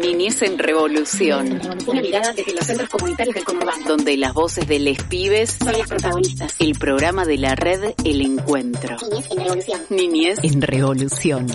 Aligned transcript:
Niñez 0.00 0.42
en 0.42 0.58
Revolución. 0.58 1.60
Una 1.86 2.00
mirada 2.00 2.32
desde 2.32 2.54
los 2.54 2.64
centros 2.64 2.88
comunitarios 2.88 3.34
del 3.34 3.44
conurbano. 3.44 3.84
Donde 3.86 4.16
las 4.16 4.32
voces 4.32 4.66
de 4.68 4.78
les 4.78 5.02
pibes 5.04 5.50
son 5.50 5.72
las 5.72 5.88
protagonistas. 5.88 6.54
El 6.58 6.78
programa 6.78 7.24
de 7.24 7.38
la 7.38 7.54
red 7.54 7.94
El 8.04 8.20
Encuentro. 8.22 8.96
Niñez 9.10 9.28
en 9.30 9.38
Revolución. 9.38 9.80
Niñez 9.90 10.38
en 10.42 10.62
Revolución. 10.62 11.46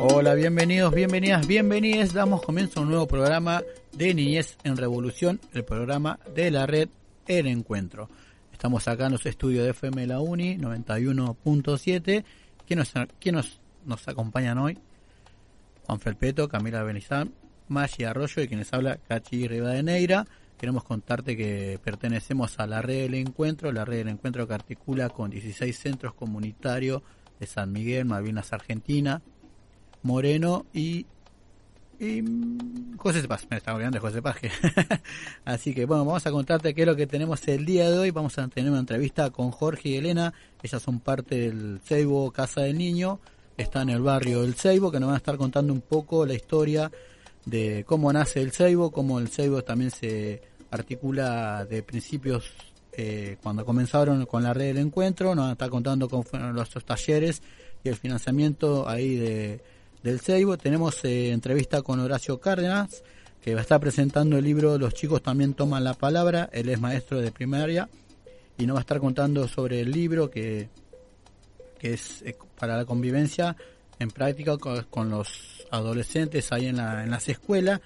Hola, 0.00 0.34
bienvenidos, 0.34 0.94
bienvenidas, 0.94 1.46
bienvenidas. 1.46 2.12
Damos 2.12 2.42
comienzo 2.42 2.80
a 2.80 2.82
un 2.84 2.90
nuevo 2.90 3.06
programa 3.06 3.62
de 3.92 4.14
Niñez 4.14 4.56
en 4.62 4.76
Revolución, 4.76 5.40
el 5.52 5.64
programa 5.64 6.20
de 6.34 6.50
la 6.50 6.66
red 6.66 6.88
El 7.26 7.48
Encuentro. 7.48 8.08
Estamos 8.52 8.86
acá 8.88 9.06
en 9.06 9.12
los 9.12 9.26
estudios 9.26 9.64
de 9.64 9.70
FM 9.70 10.06
La 10.06 10.20
Uni 10.20 10.56
91.7. 10.56 12.24
¿Quién 12.66 12.80
nos, 12.80 12.92
quién 13.20 13.36
acompañan 14.06 14.58
hoy? 14.58 14.78
Juan 15.84 16.00
Felpeto, 16.00 16.48
Camila 16.48 16.82
Benizán, 16.82 17.32
Maggi 17.68 18.04
Arroyo 18.04 18.42
y 18.42 18.48
quienes 18.48 18.72
habla 18.72 18.96
Cachi 18.96 19.46
Rivadeneira. 19.46 20.26
Queremos 20.58 20.82
contarte 20.82 21.36
que 21.36 21.78
pertenecemos 21.82 22.58
a 22.58 22.66
la 22.66 22.82
red 22.82 23.02
del 23.02 23.14
encuentro, 23.14 23.70
la 23.70 23.84
red 23.84 23.98
del 23.98 24.08
encuentro 24.08 24.48
que 24.48 24.54
articula 24.54 25.10
con 25.10 25.30
16 25.30 25.78
centros 25.78 26.14
comunitarios 26.14 27.02
de 27.38 27.46
San 27.46 27.70
Miguel, 27.70 28.04
Malvinas 28.06 28.52
Argentina, 28.52 29.22
Moreno 30.02 30.66
y 30.72 31.06
y 31.98 32.22
mm, 32.22 32.96
José 32.98 33.26
Paz, 33.26 33.46
me 33.50 33.56
estaba 33.56 33.76
olvidando 33.76 33.96
de 33.96 34.00
José 34.00 34.22
Paz. 34.22 34.36
Así 35.44 35.74
que 35.74 35.84
bueno, 35.86 36.04
vamos 36.04 36.26
a 36.26 36.30
contarte 36.30 36.74
qué 36.74 36.82
es 36.82 36.86
lo 36.86 36.96
que 36.96 37.06
tenemos 37.06 37.46
el 37.48 37.64
día 37.64 37.90
de 37.90 37.98
hoy. 37.98 38.10
Vamos 38.10 38.38
a 38.38 38.48
tener 38.48 38.70
una 38.70 38.80
entrevista 38.80 39.30
con 39.30 39.50
Jorge 39.50 39.90
y 39.90 39.96
Elena. 39.96 40.34
Ellas 40.62 40.82
son 40.82 41.00
parte 41.00 41.36
del 41.36 41.80
Ceibo 41.84 42.30
Casa 42.30 42.62
del 42.62 42.76
Niño. 42.78 43.20
Está 43.56 43.82
en 43.82 43.90
el 43.90 44.02
barrio 44.02 44.42
del 44.42 44.54
Ceibo, 44.54 44.90
que 44.90 45.00
nos 45.00 45.06
van 45.06 45.14
a 45.14 45.18
estar 45.18 45.36
contando 45.36 45.72
un 45.72 45.80
poco 45.80 46.26
la 46.26 46.34
historia 46.34 46.90
de 47.46 47.84
cómo 47.86 48.12
nace 48.12 48.42
el 48.42 48.52
Ceibo, 48.52 48.90
cómo 48.90 49.18
el 49.18 49.28
Ceibo 49.28 49.62
también 49.62 49.90
se 49.90 50.42
articula 50.70 51.64
de 51.64 51.82
principios 51.82 52.52
eh, 52.92 53.36
cuando 53.42 53.64
comenzaron 53.64 54.26
con 54.26 54.42
la 54.42 54.52
red 54.52 54.74
del 54.74 54.78
encuentro. 54.78 55.34
Nos 55.34 55.44
van 55.44 55.50
a 55.50 55.52
estar 55.52 55.70
contando 55.70 56.08
fueron 56.08 56.54
los 56.54 56.68
talleres 56.84 57.40
y 57.82 57.88
el 57.88 57.96
financiamiento 57.96 58.86
ahí 58.88 59.16
de 59.16 59.75
del 60.06 60.20
Ceibo. 60.20 60.56
Tenemos 60.56 61.04
eh, 61.04 61.32
entrevista 61.32 61.82
con 61.82 61.98
Horacio 61.98 62.38
Cárdenas, 62.38 63.02
que 63.40 63.54
va 63.54 63.60
a 63.60 63.62
estar 63.62 63.80
presentando 63.80 64.38
el 64.38 64.44
libro 64.44 64.78
Los 64.78 64.94
chicos 64.94 65.20
también 65.20 65.54
toman 65.54 65.82
la 65.82 65.94
palabra. 65.94 66.48
Él 66.52 66.68
es 66.68 66.80
maestro 66.80 67.20
de 67.20 67.32
primaria 67.32 67.88
y 68.56 68.66
nos 68.66 68.76
va 68.76 68.80
a 68.80 68.82
estar 68.82 69.00
contando 69.00 69.48
sobre 69.48 69.80
el 69.80 69.90
libro 69.90 70.30
que, 70.30 70.68
que 71.78 71.94
es 71.94 72.22
eh, 72.22 72.36
para 72.56 72.76
la 72.76 72.84
convivencia 72.84 73.56
en 73.98 74.10
práctica 74.12 74.56
con, 74.58 75.10
los 75.10 75.66
adolescentes 75.72 76.52
ahí 76.52 76.66
en, 76.66 76.76
la, 76.76 77.02
en 77.02 77.10
las 77.10 77.28
escuelas. 77.28 77.80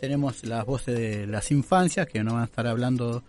Tenemos 0.00 0.44
las 0.44 0.64
voces 0.64 0.96
de 0.96 1.26
las 1.26 1.50
infancias 1.50 2.06
que 2.06 2.24
nos 2.24 2.34
van 2.34 2.42
a 2.42 2.46
estar 2.46 2.66
hablando 2.66 3.22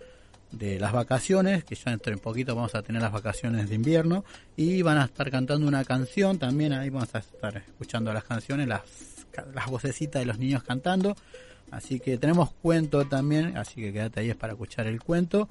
de 0.52 0.80
las 0.80 0.94
vacaciones, 0.94 1.64
que 1.64 1.76
ya 1.76 1.92
dentro 1.92 2.12
de 2.12 2.16
un 2.16 2.22
poquito 2.22 2.56
vamos 2.56 2.73
a 2.76 2.81
tener 2.81 3.02
las 3.02 3.12
vacaciones 3.12 3.70
de 3.70 3.76
invierno, 3.76 4.23
y 4.56 4.81
van 4.81 4.98
a 4.98 5.06
estar 5.06 5.30
cantando 5.30 5.67
una 5.67 5.84
canción, 5.84 6.39
también 6.39 6.73
ahí 6.73 6.89
vamos 6.89 7.14
a 7.14 7.20
estar 7.20 7.58
escuchando 7.58 8.14
las 8.14 8.23
canciones, 8.23 8.67
las, 8.67 8.81
las 9.54 9.67
vocecitas 9.67 10.22
de 10.22 10.26
los 10.26 10.39
niños 10.39 10.64
cantando, 10.64 11.16
así 11.72 12.00
que 12.00 12.17
tenemos 12.17 12.52
cuento 12.62 13.06
también, 13.08 13.58
así 13.58 13.76
que 13.76 13.92
quédate 13.92 14.22
ahí 14.22 14.30
es 14.30 14.36
para 14.36 14.54
escuchar 14.54 14.88
el 14.88 15.02
cuento, 15.02 15.50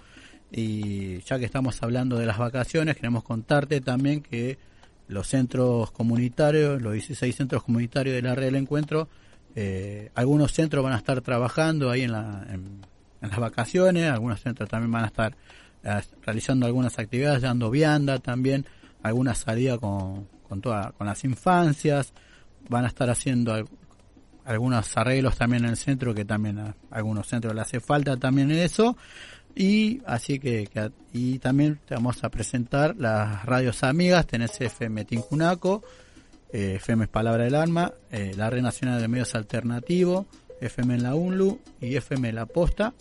y 0.50 1.20
ya 1.22 1.38
que 1.38 1.44
estamos 1.44 1.82
hablando 1.82 2.16
de 2.16 2.26
las 2.26 2.38
vacaciones, 2.38 2.96
queremos 2.96 3.24
contarte 3.24 3.80
también 3.80 4.22
que 4.22 4.58
los 5.08 5.28
centros 5.28 5.90
comunitarios, 5.90 6.80
los 6.80 6.92
16 6.94 7.34
centros 7.34 7.62
comunitarios 7.62 8.14
de 8.14 8.22
la 8.22 8.34
red 8.34 8.46
del 8.46 8.56
encuentro, 8.56 9.08
eh, 9.54 10.10
algunos 10.14 10.52
centros 10.52 10.84
van 10.84 10.92
a 10.92 10.98
estar 10.98 11.20
trabajando 11.20 11.90
ahí 11.90 12.02
en 12.02 12.12
la... 12.12 12.46
en 13.22 13.30
las 13.30 13.38
vacaciones, 13.38 14.10
algunos 14.10 14.40
centros 14.40 14.68
también 14.68 14.92
van 14.92 15.04
a 15.04 15.08
estar 15.08 15.36
eh, 15.82 16.00
realizando 16.24 16.66
algunas 16.66 16.98
actividades, 16.98 17.42
dando 17.42 17.70
vianda 17.70 18.18
también, 18.18 18.66
alguna 19.02 19.34
salida 19.34 19.78
con, 19.78 20.26
con, 20.48 20.60
toda, 20.60 20.92
con 20.92 21.06
las 21.06 21.24
infancias, 21.24 22.12
van 22.68 22.84
a 22.84 22.88
estar 22.88 23.08
haciendo 23.10 23.66
algunos 24.44 24.96
arreglos 24.96 25.36
también 25.36 25.64
en 25.64 25.70
el 25.70 25.76
centro, 25.76 26.14
que 26.14 26.24
también 26.24 26.58
a 26.58 26.76
algunos 26.90 27.26
centros 27.26 27.54
le 27.54 27.60
hace 27.60 27.80
falta 27.80 28.16
también 28.16 28.50
eso, 28.50 28.96
y 29.54 30.02
así 30.04 30.38
que, 30.38 30.68
y 31.14 31.38
también 31.38 31.80
te 31.86 31.94
vamos 31.94 32.22
a 32.22 32.28
presentar 32.28 32.94
las 32.96 33.44
radios 33.46 33.82
amigas, 33.82 34.26
tenés 34.26 34.60
FM 34.60 35.06
Tincunaco, 35.06 35.82
eh, 36.52 36.74
FM 36.76 37.08
Palabra 37.08 37.44
del 37.44 37.54
Alma, 37.54 37.92
eh, 38.10 38.34
la 38.36 38.50
Red 38.50 38.62
Nacional 38.62 39.00
de 39.00 39.08
Medios 39.08 39.34
Alternativos, 39.34 40.26
FM 40.60 40.96
en 40.96 41.02
la 41.02 41.14
UNLU 41.14 41.58
y 41.80 41.96
FM 41.96 42.28
en 42.28 42.34
la 42.34 42.46
Posta. 42.46 42.92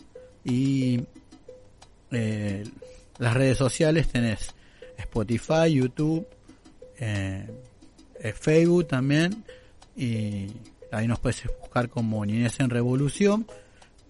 Y 0.45 1.01
eh, 2.11 2.63
las 3.17 3.33
redes 3.33 3.57
sociales 3.57 4.07
tenés 4.07 4.53
Spotify, 4.97 5.73
YouTube, 5.73 6.25
eh, 6.99 7.49
eh, 8.19 8.33
Facebook 8.33 8.87
también. 8.87 9.43
Y 9.97 10.47
ahí 10.91 11.07
nos 11.07 11.19
puedes 11.19 11.43
buscar 11.59 11.89
como 11.89 12.25
Niñez 12.25 12.59
en 12.59 12.69
Revolución. 12.69 13.47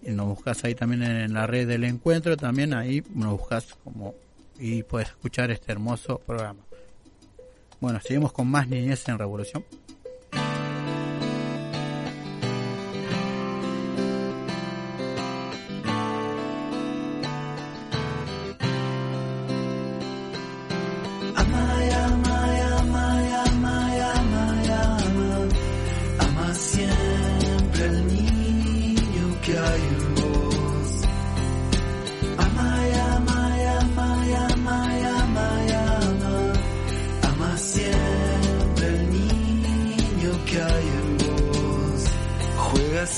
Y 0.04 0.12
nos 0.12 0.28
buscas 0.28 0.64
ahí 0.66 0.76
también 0.76 1.02
en 1.02 1.34
la 1.34 1.48
red 1.48 1.68
del 1.68 1.86
encuentro. 1.86 2.38
También 2.38 2.74
ahí 2.74 3.02
nos 3.14 3.40
buscas 3.40 3.74
como 3.84 4.14
y 4.60 4.84
puedes 4.84 5.10
escuchar 5.10 5.52
este 5.52 5.72
hermoso 5.72 6.20
programa. 6.20 6.62
Bueno, 7.80 8.00
seguimos 8.02 8.32
con 8.32 8.48
más 8.48 8.68
Niñez 8.68 9.08
en 9.10 9.18
Revolución. 9.18 9.66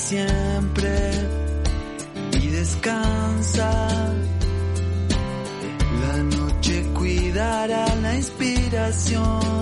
Siempre 0.08 1.10
y 2.40 2.46
descansa. 2.48 3.70
La 6.02 6.16
noche 6.22 6.82
cuidará 6.94 7.94
la 7.96 8.16
inspiración. 8.16 9.57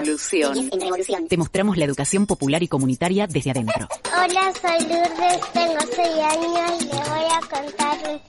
Revolución. 0.00 0.54
Niñez 0.54 0.72
en 0.72 0.80
revolución. 0.80 1.28
Te 1.28 1.36
mostramos 1.36 1.76
la 1.76 1.84
educación 1.84 2.26
popular 2.26 2.62
y 2.62 2.68
comunitaria 2.68 3.26
desde 3.26 3.50
adentro. 3.50 3.88
Hola, 4.12 4.52
soy 4.60 4.88
Lourdes, 4.88 5.40
tengo 5.52 5.78
6 5.94 6.08
años 6.24 6.82
y 6.82 6.84
le 6.84 6.90
voy 6.90 7.26
a 7.32 7.40
contar 7.40 7.98
un 8.10 8.20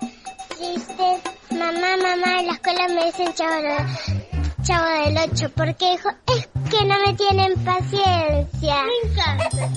chiste. 0.58 1.30
Mamá, 1.52 1.98
mamá, 1.98 2.40
en 2.40 2.48
la 2.48 2.54
escuela 2.54 2.88
me 2.90 3.06
dicen 3.06 3.34
chavo, 3.34 3.62
de- 3.62 4.64
chavo 4.64 4.86
del 5.06 5.32
8 5.32 5.52
porque 5.56 5.94
hijo, 5.94 6.10
es 6.36 6.48
que 6.70 6.86
no 6.86 6.96
me 7.06 7.14
tienen 7.14 7.54
paciencia. 7.64 8.76
Me 8.86 9.10
encanta. 9.10 9.70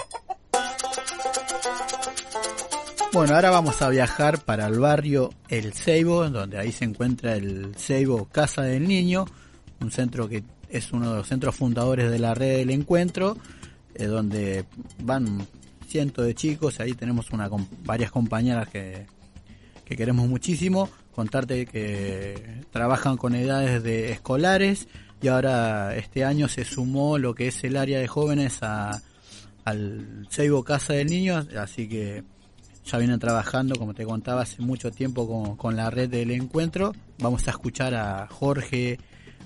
Bueno, 3.13 3.35
ahora 3.37 3.51
vamos 3.51 3.81
a 3.81 3.89
viajar 3.91 4.41
para 4.41 4.67
el 4.67 4.81
barrio 4.81 5.31
El 5.49 5.73
Ceibo, 5.73 6.29
donde 6.29 6.59
ahí 6.59 6.73
se 6.73 6.85
encuentra 6.85 7.37
el 7.37 7.75
Ceibo 7.77 8.27
Casa 8.31 8.63
del 8.63 8.89
Niño, 8.89 9.25
un 9.81 9.93
centro 9.93 10.29
que 10.29 10.43
es 10.79 10.93
uno 10.93 11.11
de 11.11 11.17
los 11.19 11.29
centros 11.29 11.55
fundadores 11.55 12.11
de 12.11 12.19
la 12.19 12.35
red 12.35 12.59
del 12.59 12.71
encuentro, 12.71 13.37
eh, 13.95 14.07
donde 14.07 14.65
van 15.03 15.47
cientos 15.87 16.27
de 16.27 16.35
chicos, 16.35 16.81
ahí 16.81 16.95
tenemos 16.95 17.29
varias 17.85 18.11
compañeras 18.11 18.69
que, 18.69 19.07
que 19.85 19.97
queremos 19.97 20.29
muchísimo, 20.29 20.89
contarte 21.15 21.67
que 21.67 22.63
trabajan 22.73 23.17
con 23.17 23.35
edades 23.35 23.83
de 23.83 24.11
escolares 24.11 24.89
y 25.23 25.29
ahora 25.29 25.95
este 25.97 26.25
año 26.25 26.49
se 26.49 26.65
sumó 26.65 27.19
lo 27.19 27.35
que 27.35 27.49
es 27.49 27.63
el 27.65 27.77
área 27.77 28.01
de 28.01 28.09
jóvenes 28.09 28.59
a, 28.63 29.01
al 29.65 30.27
Ceibo 30.31 30.65
Casa 30.65 30.95
del 30.95 31.07
Niño, 31.09 31.47
así 31.59 31.89
que 31.89 32.25
ya 32.85 32.99
vienen 32.99 33.19
trabajando, 33.19 33.77
como 33.77 33.95
te 33.95 34.05
contaba, 34.05 34.43
hace 34.43 34.61
mucho 34.61 34.91
tiempo 34.91 35.27
con, 35.27 35.57
con 35.57 35.77
la 35.77 35.89
red 35.91 36.11
del 36.11 36.31
encuentro. 36.33 36.93
Vamos 37.19 37.47
a 37.47 37.53
escuchar 37.53 37.95
a 37.95 38.27
Jorge 38.27 38.99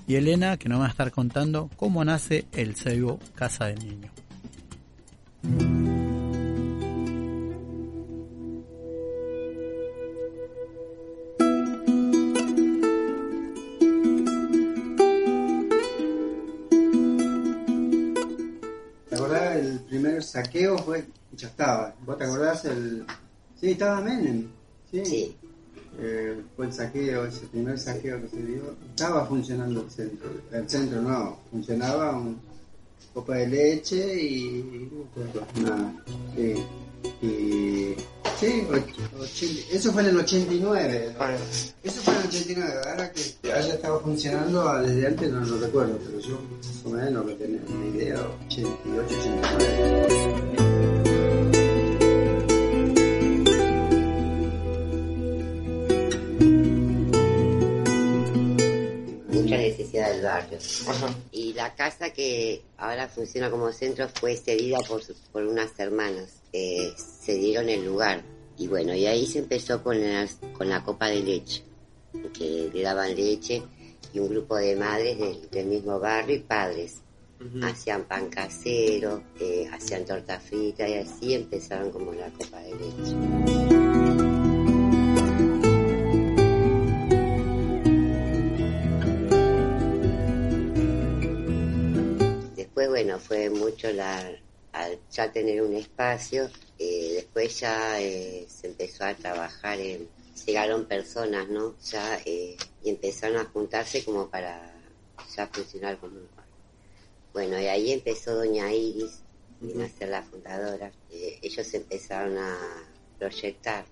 y 0.08 0.16
Elena 0.16 0.56
que 0.56 0.70
nos 0.70 0.78
van 0.78 0.88
a 0.88 0.90
estar 0.90 1.12
contando 1.12 1.68
cómo 1.76 2.02
nace 2.02 2.46
el 2.52 2.74
Ceibo 2.74 3.20
Casa 3.34 3.66
del 3.66 3.78
Niño. 3.78 4.10
¿Te 19.10 19.14
acordás 19.14 19.56
el 19.56 19.80
primer 19.80 20.22
saqueo? 20.22 20.78
Fue, 20.78 21.04
ya 21.32 21.48
estaba. 21.48 21.94
¿Vos 22.06 22.16
te 22.16 22.24
acordás 22.24 22.64
el...? 22.64 23.04
Sí, 23.60 23.72
estaba 23.72 24.00
Menem. 24.00 24.48
Sí. 24.90 25.04
Sí. 25.04 25.36
Eh, 26.00 26.42
fue 26.56 26.66
el 26.66 26.72
saqueo, 26.72 27.26
ese 27.26 27.46
primer 27.46 27.78
saqueo 27.78 28.22
que 28.22 28.28
se 28.28 28.42
dio. 28.42 28.76
Estaba 28.90 29.26
funcionando 29.26 29.82
el 29.82 29.90
centro. 29.90 30.30
El 30.52 30.68
centro 30.68 31.02
no, 31.02 31.38
funcionaba 31.50 32.16
un 32.16 32.38
copa 33.12 33.34
de 33.34 33.48
leche 33.48 34.22
y... 34.22 34.90
Nada. 35.62 35.92
Sí. 36.36 36.54
Y... 37.22 37.94
Sí, 38.38 38.64
eso 39.72 39.92
fue 39.92 40.02
en 40.02 40.10
el 40.10 40.18
89. 40.18 41.14
¿no? 41.18 41.26
Eso 41.82 42.02
fue 42.02 42.14
en 42.14 42.20
el 42.20 42.26
89. 42.28 42.72
Ahora 42.88 43.12
que 43.12 43.52
haya 43.52 43.74
estado 43.74 44.00
funcionando 44.00 44.80
desde 44.82 45.06
antes 45.08 45.32
no 45.32 45.40
lo 45.40 45.58
recuerdo, 45.58 45.98
pero 46.06 46.20
yo 46.20 46.38
más 46.56 46.84
o 46.84 46.90
menos 46.90 47.26
que 47.26 47.34
tenía 47.34 47.60
una 47.66 47.86
idea, 47.96 48.20
88, 48.46 49.14
89. 49.18 50.47
Necesidad 59.92 60.10
del 60.12 60.22
barrio. 60.22 60.58
Y 61.32 61.52
la 61.54 61.74
casa 61.74 62.10
que 62.10 62.62
ahora 62.76 63.08
funciona 63.08 63.50
como 63.50 63.72
centro 63.72 64.08
fue 64.08 64.36
cedida 64.36 64.78
por, 64.88 65.02
por 65.32 65.44
unas 65.44 65.70
hermanas 65.78 66.42
que 66.52 66.92
se 66.96 67.34
dieron 67.34 67.68
el 67.68 67.84
lugar. 67.84 68.22
Y 68.56 68.66
bueno, 68.66 68.94
y 68.94 69.06
ahí 69.06 69.26
se 69.26 69.38
empezó 69.40 69.82
con, 69.82 70.00
las- 70.00 70.38
con 70.56 70.68
la 70.68 70.82
copa 70.82 71.08
de 71.08 71.20
leche, 71.20 71.62
que 72.36 72.70
le 72.72 72.82
daban 72.82 73.14
leche 73.14 73.62
y 74.12 74.18
un 74.18 74.28
grupo 74.30 74.56
de 74.56 74.74
madres 74.74 75.18
del, 75.18 75.48
del 75.50 75.66
mismo 75.66 75.98
barrio 76.00 76.36
y 76.36 76.40
padres. 76.40 76.96
Hacían 77.62 78.02
pan 78.06 78.28
casero, 78.30 79.22
eh, 79.38 79.68
hacían 79.72 80.04
torta 80.04 80.40
frita 80.40 80.88
y 80.88 80.94
así 80.94 81.34
empezaron 81.34 81.92
como 81.92 82.12
la 82.12 82.28
copa 82.30 82.58
de 82.62 82.70
leche. 82.72 83.77
Bueno, 93.08 93.24
fue 93.24 93.48
mucho 93.48 93.90
la, 93.90 94.30
al 94.72 94.98
ya 95.10 95.32
tener 95.32 95.62
un 95.62 95.74
espacio, 95.74 96.50
eh, 96.78 97.12
después 97.14 97.58
ya 97.58 97.98
eh, 98.02 98.46
se 98.50 98.66
empezó 98.66 99.06
a 99.06 99.14
trabajar 99.14 99.80
en, 99.80 100.06
llegaron 100.44 100.84
personas, 100.84 101.48
¿no? 101.48 101.74
Ya, 101.90 102.20
eh, 102.26 102.54
y 102.84 102.90
empezaron 102.90 103.38
a 103.38 103.46
juntarse 103.46 104.04
como 104.04 104.28
para 104.28 104.74
ya 105.34 105.46
funcionar 105.46 105.98
como 105.98 106.18
un. 106.18 106.28
Bueno, 107.32 107.58
y 107.58 107.64
ahí 107.64 107.92
empezó 107.92 108.34
Doña 108.34 108.70
Iris, 108.70 109.22
vino 109.58 109.84
a 109.84 109.88
ser 109.88 110.10
la 110.10 110.22
fundadora. 110.22 110.92
Eh, 111.10 111.38
ellos 111.40 111.72
empezaron 111.72 112.36
a 112.36 112.58
proyectar, 113.18 113.86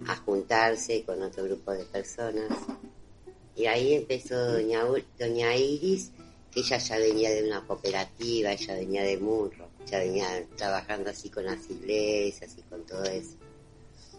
¿no? 0.00 0.10
a 0.10 0.16
juntarse 0.16 1.04
con 1.04 1.20
otro 1.20 1.44
grupo 1.44 1.72
de 1.72 1.84
personas. 1.84 2.48
Y 3.56 3.66
ahí 3.66 3.92
empezó 3.92 4.52
Doña, 4.52 4.84
Doña 5.18 5.54
Iris, 5.54 6.12
ella 6.54 6.78
ya 6.78 6.98
venía 6.98 7.30
de 7.30 7.44
una 7.46 7.66
cooperativa, 7.66 8.52
ella 8.52 8.74
venía 8.74 9.02
de 9.02 9.16
Munro, 9.18 9.68
ya 9.86 9.98
venía 9.98 10.46
trabajando 10.56 11.10
así 11.10 11.28
con 11.28 11.44
las 11.44 11.68
iglesias 11.68 12.54
y 12.56 12.62
con 12.62 12.86
todo 12.86 13.04
eso. 13.04 13.34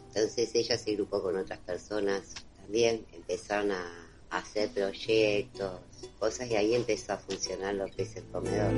Entonces 0.07 0.49
ella 0.53 0.77
se 0.77 0.91
agrupó 0.91 1.21
con 1.21 1.37
otras 1.37 1.59
personas 1.59 2.23
también, 2.61 3.05
empezaron 3.13 3.71
a, 3.71 4.09
a 4.29 4.37
hacer 4.37 4.69
proyectos, 4.69 5.79
cosas, 6.19 6.49
y 6.49 6.55
ahí 6.55 6.75
empezó 6.75 7.13
a 7.13 7.17
funcionar 7.17 7.75
lo 7.75 7.85
que 7.85 8.03
es 8.03 8.15
el 8.17 8.23
comedor. 8.25 8.73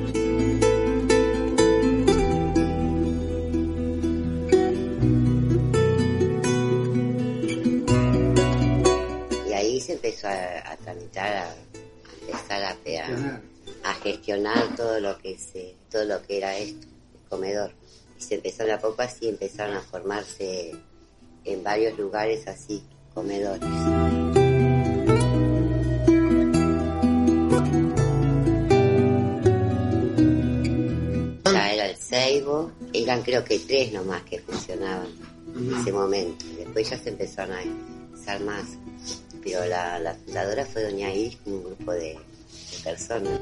Y 9.48 9.54
ahí 9.54 9.80
se 9.80 9.94
empezó 9.94 10.28
a, 10.28 10.72
a 10.72 10.78
tramitar, 10.78 11.38
a, 11.38 11.56
a 13.84 13.94
gestionar 13.96 14.76
todo 14.76 15.00
lo 15.00 15.18
que 15.18 15.38
se, 15.38 15.76
todo 15.90 16.06
lo 16.06 16.22
que 16.22 16.38
era 16.38 16.58
esto, 16.58 16.88
el 17.14 17.30
comedor. 17.30 17.72
Y 18.20 18.22
se 18.24 18.36
empezaron 18.36 18.74
a 18.74 18.80
poco 18.80 19.02
así, 19.02 19.28
empezaron 19.28 19.76
a 19.76 19.82
formarse 19.82 20.76
en 21.44 21.64
varios 21.64 21.98
lugares 21.98 22.48
así, 22.48 22.84
comedores. 23.14 23.62
Ya 31.46 31.74
era 31.74 31.90
el 31.90 31.98
Seibo, 31.98 32.72
eran 32.94 33.22
creo 33.22 33.44
que 33.44 33.60
tres 33.60 33.94
nomás 33.94 34.24
que 34.24 34.40
funcionaban 34.40 35.08
en 35.56 35.80
ese 35.80 35.92
momento. 35.92 36.46
Después 36.58 36.90
ya 36.90 36.98
se 36.98 37.10
empezaron 37.10 37.56
a 37.56 37.62
usar 38.14 38.42
más. 38.42 38.66
pero 39.44 39.66
la, 39.66 40.00
la 40.00 40.14
fundadora 40.16 40.66
fue 40.66 40.84
Doña 40.84 41.14
Iris 41.14 41.38
con 41.38 41.54
un 41.54 41.64
grupo 41.64 41.94
de 41.94 42.18
personas. 42.84 43.40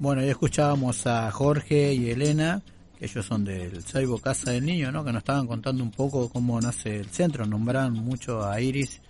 Bueno, 0.00 0.22
ya 0.22 0.30
escuchábamos 0.30 1.08
a 1.08 1.28
Jorge 1.32 1.92
y 1.92 2.10
Elena, 2.10 2.62
que 2.96 3.06
ellos 3.06 3.26
son 3.26 3.44
del 3.44 3.82
Saibo 3.82 4.18
Casa 4.18 4.52
del 4.52 4.64
Niño, 4.64 4.92
¿no? 4.92 5.04
Que 5.04 5.12
nos 5.12 5.22
estaban 5.22 5.48
contando 5.48 5.82
un 5.82 5.90
poco 5.90 6.28
cómo 6.28 6.60
nace 6.60 7.00
el 7.00 7.06
centro. 7.10 7.44
Nombraban 7.44 7.94
mucho 7.94 8.48
a 8.48 8.60
Iris, 8.60 9.00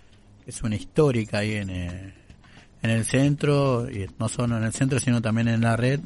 que 0.43 0.49
es 0.49 0.63
una 0.63 0.75
histórica 0.75 1.37
ahí 1.37 1.53
en, 1.53 1.69
eh, 1.69 2.13
en 2.81 2.89
el 2.89 3.05
centro, 3.05 3.87
y 3.87 4.09
no 4.17 4.27
solo 4.29 4.57
en 4.57 4.63
el 4.63 4.73
centro, 4.73 4.99
sino 4.99 5.21
también 5.21 5.47
en 5.47 5.61
la 5.61 5.77
red, 5.77 5.99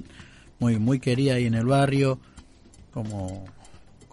muy 0.60 0.78
muy 0.78 1.00
querida 1.00 1.36
ahí 1.36 1.46
en 1.46 1.56
el 1.56 1.66
barrio. 1.66 2.20
Como 2.92 3.46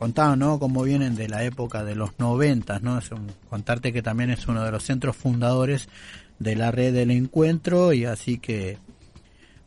contaban, 0.00 0.40
¿no? 0.40 0.58
Cómo 0.58 0.82
vienen 0.82 1.14
de 1.14 1.28
la 1.28 1.44
época 1.44 1.84
de 1.84 1.94
los 1.94 2.18
noventas, 2.18 2.82
¿no? 2.82 2.98
Es 2.98 3.12
un- 3.12 3.30
contarte 3.48 3.92
que 3.92 4.02
también 4.02 4.30
es 4.30 4.48
uno 4.48 4.64
de 4.64 4.72
los 4.72 4.82
centros 4.82 5.14
fundadores 5.14 5.88
de 6.40 6.56
la 6.56 6.72
red 6.72 6.92
del 6.92 7.12
encuentro, 7.12 7.92
y 7.92 8.06
así 8.06 8.38
que 8.38 8.78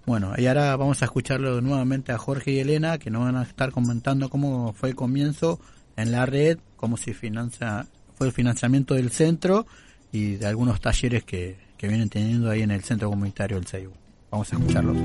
bueno, 0.06 0.34
y 0.38 0.48
ahora 0.48 0.76
vamos 0.76 1.02
a 1.02 1.06
escucharlo 1.06 1.62
nuevamente 1.62 2.12
a 2.12 2.18
Jorge 2.18 2.52
y 2.52 2.60
Elena, 2.60 2.98
que 2.98 3.10
nos 3.10 3.24
van 3.24 3.38
a 3.38 3.44
estar 3.44 3.72
comentando 3.72 4.30
cómo 4.30 4.74
fue 4.74 4.90
el 4.90 4.96
comienzo 4.96 5.62
en 5.96 6.12
la 6.12 6.26
red, 6.26 6.58
cómo 6.76 6.98
se 6.98 7.14
financia, 7.14 7.86
fue 8.18 8.28
el 8.28 8.34
financiamiento 8.34 8.96
del 8.96 9.12
centro 9.12 9.66
y 10.12 10.36
de 10.36 10.46
algunos 10.48 10.82
talleres 10.82 11.24
que, 11.24 11.56
que 11.78 11.88
vienen 11.88 12.10
teniendo 12.10 12.50
ahí 12.50 12.64
en 12.64 12.72
el 12.72 12.84
centro 12.84 13.10
comunitario 13.10 13.56
del 13.58 13.68
Seibu. 13.68 13.94
Vamos 14.30 14.52
a 14.52 14.56
escucharlos. 14.58 14.98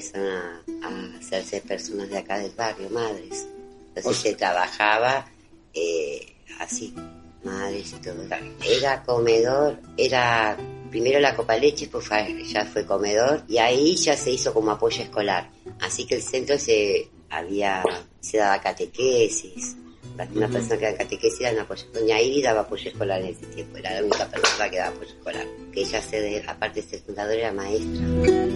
Empezaron 0.00 0.28
a, 0.82 0.86
a 0.86 1.18
hacerse 1.18 1.60
personas 1.60 2.08
de 2.08 2.18
acá 2.18 2.38
del 2.38 2.52
barrio, 2.52 2.88
madres. 2.90 3.46
Entonces 3.94 4.16
se 4.22 4.34
trabajaba 4.34 5.26
eh, 5.74 6.34
así, 6.58 6.94
madres 7.44 7.92
y 7.92 7.96
todo. 8.02 8.16
Era 8.68 9.02
comedor, 9.02 9.78
era 9.96 10.56
primero 10.90 11.20
la 11.20 11.34
copa 11.36 11.56
leche, 11.56 11.88
pues 11.88 12.06
fue- 12.06 12.42
ya 12.44 12.64
fue 12.66 12.84
comedor 12.84 13.42
y 13.48 13.58
ahí 13.58 13.96
ya 13.96 14.16
se 14.16 14.30
hizo 14.30 14.52
como 14.52 14.70
apoyo 14.72 15.02
escolar. 15.02 15.48
Así 15.80 16.06
que 16.06 16.16
el 16.16 16.22
centro 16.22 16.58
se 16.58 17.08
había 17.30 17.82
se 18.20 18.38
daba 18.38 18.60
catequesis. 18.60 19.76
Una 20.34 20.48
persona 20.48 20.76
que 20.78 20.84
daba 20.86 20.98
catequesis 20.98 21.40
era 21.40 21.52
un 21.52 21.58
apoyo. 21.60 21.84
Doña 21.94 22.20
Iri 22.20 22.42
daba 22.42 22.60
apoyo 22.62 22.90
escolar 22.90 23.20
en 23.22 23.28
ese 23.28 23.46
tiempo, 23.46 23.78
era 23.78 23.94
la 23.94 24.02
única 24.02 24.26
persona 24.28 24.68
que 24.68 24.76
daba 24.76 24.90
apoyo 24.94 25.08
escolar. 25.10 25.46
Que 25.72 25.80
ella, 25.80 26.02
se 26.02 26.20
de- 26.20 26.44
aparte 26.46 26.82
de 26.82 26.88
ser 26.88 27.00
fundadora, 27.00 27.34
era 27.38 27.52
maestra. 27.52 28.49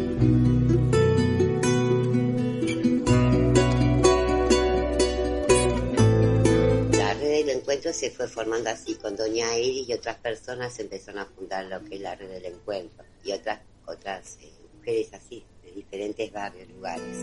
Encuentro 7.74 7.92
se 7.92 8.10
fue 8.10 8.28
formando 8.28 8.70
así, 8.70 8.94
con 8.94 9.16
Doña 9.16 9.58
Iris 9.58 9.88
y 9.88 9.94
otras 9.94 10.16
personas 10.18 10.78
empezaron 10.78 11.22
a 11.22 11.26
fundar 11.26 11.64
lo 11.64 11.82
que 11.84 11.96
es 11.96 12.00
la 12.00 12.14
red 12.14 12.28
del 12.28 12.46
encuentro 12.46 13.04
y 13.24 13.32
otras 13.32 13.60
otras 13.86 14.38
eh, 14.42 14.52
mujeres 14.76 15.12
así, 15.12 15.44
de 15.64 15.72
diferentes 15.72 16.32
barrios, 16.32 16.68
lugares. 16.68 17.16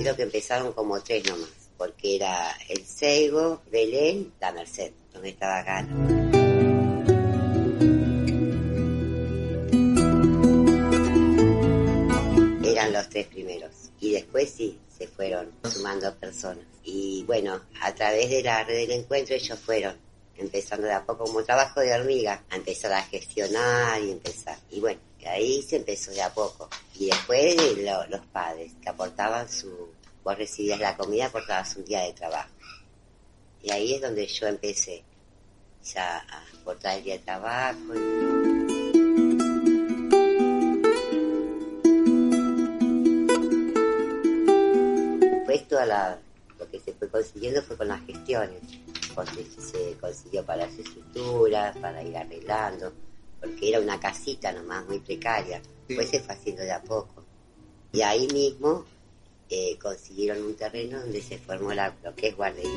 Creo 0.00 0.16
que 0.16 0.22
empezaron 0.22 0.72
como 0.72 1.02
tres 1.02 1.26
nomás, 1.26 1.50
porque 1.76 2.14
era 2.16 2.56
el 2.68 2.86
Seibo, 2.86 3.62
Belén, 3.68 4.32
la 4.40 4.52
Merced, 4.52 4.92
donde 5.12 5.30
estaba 5.30 5.64
Gana. 5.64 6.36
eran 12.76 12.92
los 12.92 13.08
tres 13.08 13.26
primeros. 13.26 13.45
Y 14.06 14.12
después 14.12 14.50
sí, 14.56 14.78
se 14.96 15.08
fueron 15.08 15.50
sumando 15.68 16.14
personas. 16.14 16.64
Y 16.84 17.24
bueno, 17.24 17.60
a 17.80 17.92
través 17.94 18.30
de 18.30 18.42
la 18.42 18.62
red 18.62 18.76
del 18.86 19.00
encuentro 19.00 19.34
ellos 19.34 19.58
fueron 19.58 19.96
empezando 20.38 20.86
de 20.86 20.92
a 20.92 21.04
poco 21.04 21.24
como 21.24 21.42
trabajo 21.42 21.80
de 21.80 21.92
hormiga, 21.92 22.44
a 22.50 22.56
empezar 22.56 22.92
a 22.92 23.02
gestionar 23.02 24.00
y 24.02 24.12
empezar. 24.12 24.58
Y 24.70 24.80
bueno, 24.80 25.00
ahí 25.26 25.60
se 25.62 25.76
empezó 25.76 26.12
de 26.12 26.22
a 26.22 26.32
poco. 26.32 26.68
Y 26.98 27.06
después 27.06 27.56
lo- 27.78 28.06
los 28.06 28.24
padres 28.26 28.72
que 28.80 28.88
aportaban 28.88 29.48
su... 29.50 29.88
Vos 30.22 30.36
recibías 30.38 30.78
la 30.78 30.96
comida, 30.96 31.26
aportabas 31.26 31.74
un 31.76 31.84
día 31.84 32.02
de 32.02 32.12
trabajo. 32.12 32.50
Y 33.62 33.70
ahí 33.72 33.94
es 33.94 34.00
donde 34.02 34.26
yo 34.26 34.46
empecé 34.46 35.02
ya 35.84 36.18
a 36.18 36.44
aportar 36.60 36.98
el 36.98 37.04
día 37.04 37.14
de 37.14 37.24
trabajo. 37.24 37.78
y- 37.94 38.55
Pues 45.68 45.88
la, 45.88 46.18
lo 46.58 46.68
que 46.70 46.80
se 46.80 46.92
fue 46.92 47.08
consiguiendo 47.08 47.62
fue 47.62 47.76
con 47.76 47.88
las 47.88 48.04
gestiones. 48.06 48.60
Porque 49.14 49.44
se 49.44 49.96
consiguió 50.00 50.44
para 50.44 50.66
las 50.66 50.78
estructuras, 50.78 51.76
para 51.78 52.02
ir 52.02 52.16
arreglando, 52.16 52.92
porque 53.40 53.70
era 53.70 53.80
una 53.80 53.98
casita 53.98 54.52
nomás 54.52 54.86
muy 54.86 55.00
precaria. 55.00 55.60
Después 55.88 56.10
se 56.10 56.20
fue 56.20 56.34
haciendo 56.34 56.62
de 56.62 56.72
a 56.72 56.82
poco. 56.82 57.24
Y 57.92 58.02
ahí 58.02 58.26
mismo 58.28 58.84
eh, 59.48 59.78
consiguieron 59.80 60.42
un 60.42 60.54
terreno 60.54 61.00
donde 61.00 61.22
se 61.22 61.38
formó 61.38 61.72
la, 61.72 61.94
lo 62.02 62.14
que 62.14 62.28
es 62.28 62.36
guardería. 62.36 62.70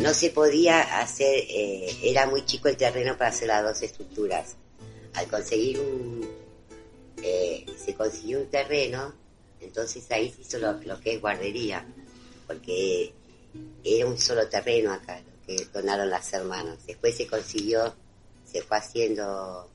No 0.00 0.14
se 0.14 0.30
podía 0.30 1.00
hacer, 1.00 1.44
eh, 1.48 1.96
era 2.02 2.26
muy 2.26 2.44
chico 2.44 2.68
el 2.68 2.76
terreno 2.76 3.16
para 3.16 3.30
hacer 3.30 3.48
las 3.48 3.64
dos 3.64 3.82
estructuras. 3.82 4.56
Al 5.14 5.26
conseguir 5.28 5.78
un, 5.80 6.26
eh, 7.22 7.64
se 7.78 7.94
consiguió 7.94 8.40
un 8.40 8.50
terreno, 8.50 9.14
entonces 9.60 10.10
ahí 10.10 10.30
se 10.30 10.42
hizo 10.42 10.58
lo, 10.58 10.72
lo 10.82 11.00
que 11.00 11.14
es 11.14 11.20
guardería, 11.20 11.86
porque 12.46 13.12
era 13.84 14.06
un 14.06 14.18
solo 14.18 14.48
terreno 14.48 14.92
acá, 14.92 15.20
lo 15.20 15.46
que 15.46 15.64
donaron 15.72 16.10
las 16.10 16.32
hermanas. 16.32 16.84
Después 16.86 17.16
se 17.16 17.26
consiguió, 17.26 17.94
se 18.44 18.62
fue 18.62 18.76
haciendo 18.78 19.70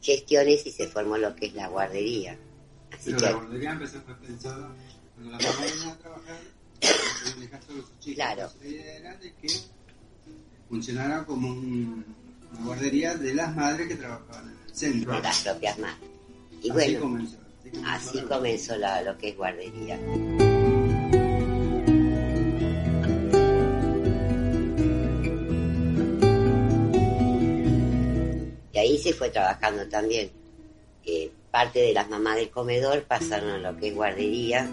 gestiones 0.00 0.64
y 0.66 0.70
se 0.72 0.86
formó 0.88 1.18
lo 1.18 1.34
que 1.34 1.46
es 1.46 1.54
la 1.54 1.68
guardería. 1.68 2.38
Así 2.92 3.06
Pero 3.12 3.18
que 3.18 3.24
la 3.24 3.32
guardería 3.32 3.70
empezó 3.72 4.00
fue 4.02 4.14
pensada 4.16 4.74
cuando 5.14 5.32
la 5.32 5.38
mamá 5.38 5.60
venía 5.60 5.92
a 5.92 5.98
trabajar, 5.98 6.38
dejar 7.40 7.62
solo 7.64 7.82
sus 7.82 7.98
chicos. 8.00 8.14
Claro. 8.14 8.50
La 8.60 8.66
idea 8.68 8.96
era 8.96 9.16
de 9.16 9.34
que 9.34 9.48
funcionara 10.68 11.24
como 11.26 11.48
un- 11.48 12.04
una 12.52 12.64
guardería 12.66 13.14
de 13.14 13.34
las 13.34 13.54
madres 13.56 13.88
que 13.88 13.94
trabajaban 13.96 14.44
en 14.50 14.56
el 14.68 14.74
centro. 14.74 15.20
las 15.20 15.40
propias 15.42 15.78
madres. 15.78 16.08
Y 16.52 16.56
así 16.58 16.70
bueno, 16.72 17.00
comenzó. 17.00 17.36
Así 17.36 17.70
comenzó, 17.70 17.88
así 17.90 18.16
la- 18.16 18.28
comenzó 18.28 18.76
la- 18.76 19.02
lo 19.02 19.18
que 19.18 19.28
es 19.30 19.36
guardería. 19.36 19.98
Y 28.72 28.78
ahí 28.78 28.98
se 28.98 29.12
fue 29.12 29.30
trabajando 29.30 29.86
también. 29.88 30.30
Eh, 31.04 31.30
parte 31.50 31.80
de 31.80 31.92
las 31.92 32.08
mamás 32.08 32.36
del 32.36 32.50
comedor 32.50 33.02
pasaron 33.04 33.50
a 33.50 33.58
lo 33.58 33.76
que 33.78 33.88
es 33.88 33.94
guardería 33.94 34.68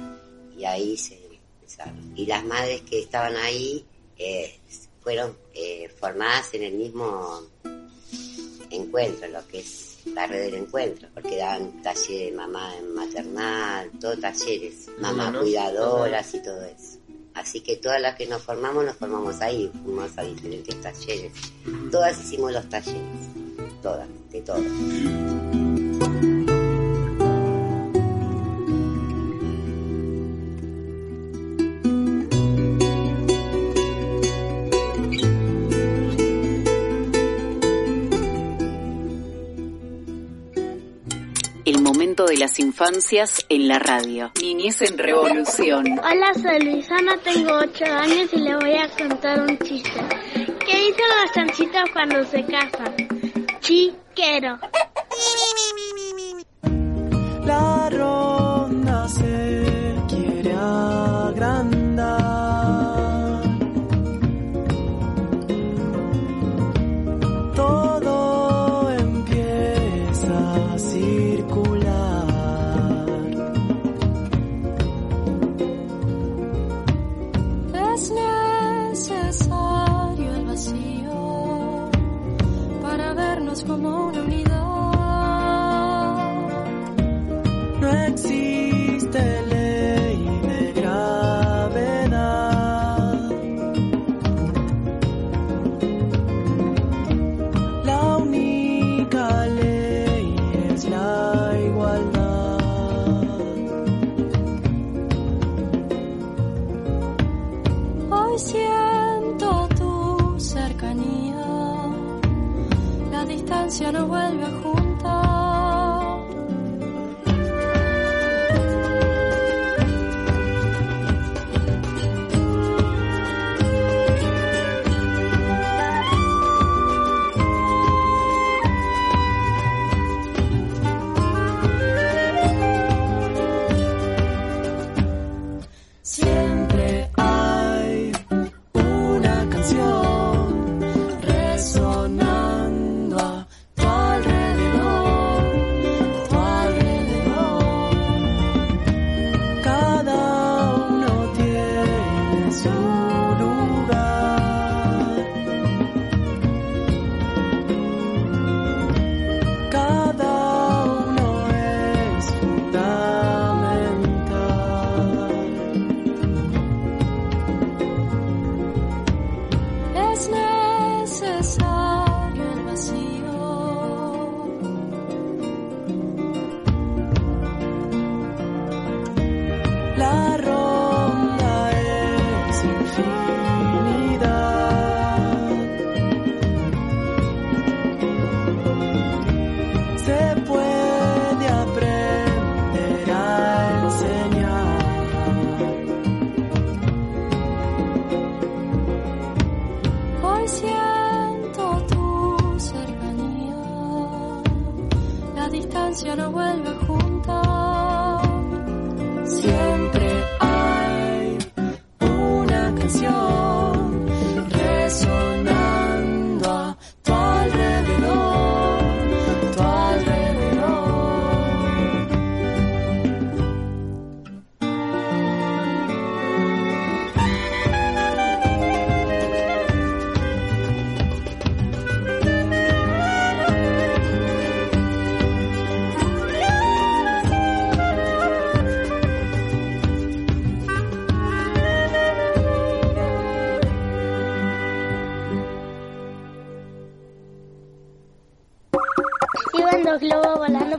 y 0.57 0.65
ahí 0.65 0.98
se 0.98 1.17
empezaron. 1.60 2.13
Y 2.15 2.25
las 2.25 2.43
madres 2.46 2.81
que 2.81 3.00
estaban 3.00 3.36
ahí 3.38 3.86
eh, 4.17 4.60
fueron 5.07 5.37
eh, 5.53 5.87
formadas 5.87 6.53
en 6.53 6.63
el 6.63 6.73
mismo 6.73 7.41
encuentro, 8.69 9.29
lo 9.29 9.47
que 9.47 9.59
es 9.59 9.99
la 10.13 10.27
red 10.27 10.51
del 10.51 10.55
encuentro, 10.55 11.07
porque 11.13 11.37
daban 11.37 11.81
talleres 11.81 12.31
de 12.31 12.31
mamá 12.35 12.73
maternal, 12.93 13.89
todo 14.01 14.17
talleres, 14.17 14.89
mamá 14.99 15.27
Bueno, 15.27 15.39
cuidadoras 15.39 16.33
y 16.33 16.43
todo 16.43 16.61
eso. 16.65 16.97
Así 17.35 17.61
que 17.61 17.77
todas 17.77 18.01
las 18.01 18.17
que 18.17 18.27
nos 18.27 18.41
formamos, 18.41 18.83
nos 18.83 18.97
formamos 18.97 19.39
ahí, 19.39 19.71
fuimos 19.81 20.11
a 20.17 20.23
diferentes 20.23 20.81
talleres. 20.81 21.31
Todas 21.89 22.19
hicimos 22.19 22.51
los 22.51 22.67
talleres, 22.67 23.01
todas, 23.81 24.09
de 24.29 24.41
todo. 24.41 24.61
De 42.25 42.36
las 42.36 42.59
infancias 42.59 43.45
en 43.47 43.67
la 43.67 43.77
radio. 43.77 44.31
Niñez 44.41 44.81
en 44.81 44.97
revolución. 44.97 46.00
Hola, 46.00 46.33
soy 46.33 46.59
Luisana, 46.65 47.15
tengo 47.24 47.53
8 47.53 47.86
años 47.86 48.33
y 48.33 48.38
le 48.39 48.55
voy 48.55 48.74
a 48.74 48.89
contar 48.89 49.41
un 49.41 49.57
chiste. 49.59 50.01
¿Qué 50.65 50.77
dicen 50.77 51.05
los 51.21 51.31
chanchitos 51.31 51.83
cuando 51.93 52.25
se 52.25 52.43
casan? 52.43 52.95
chiquero. 53.59 54.57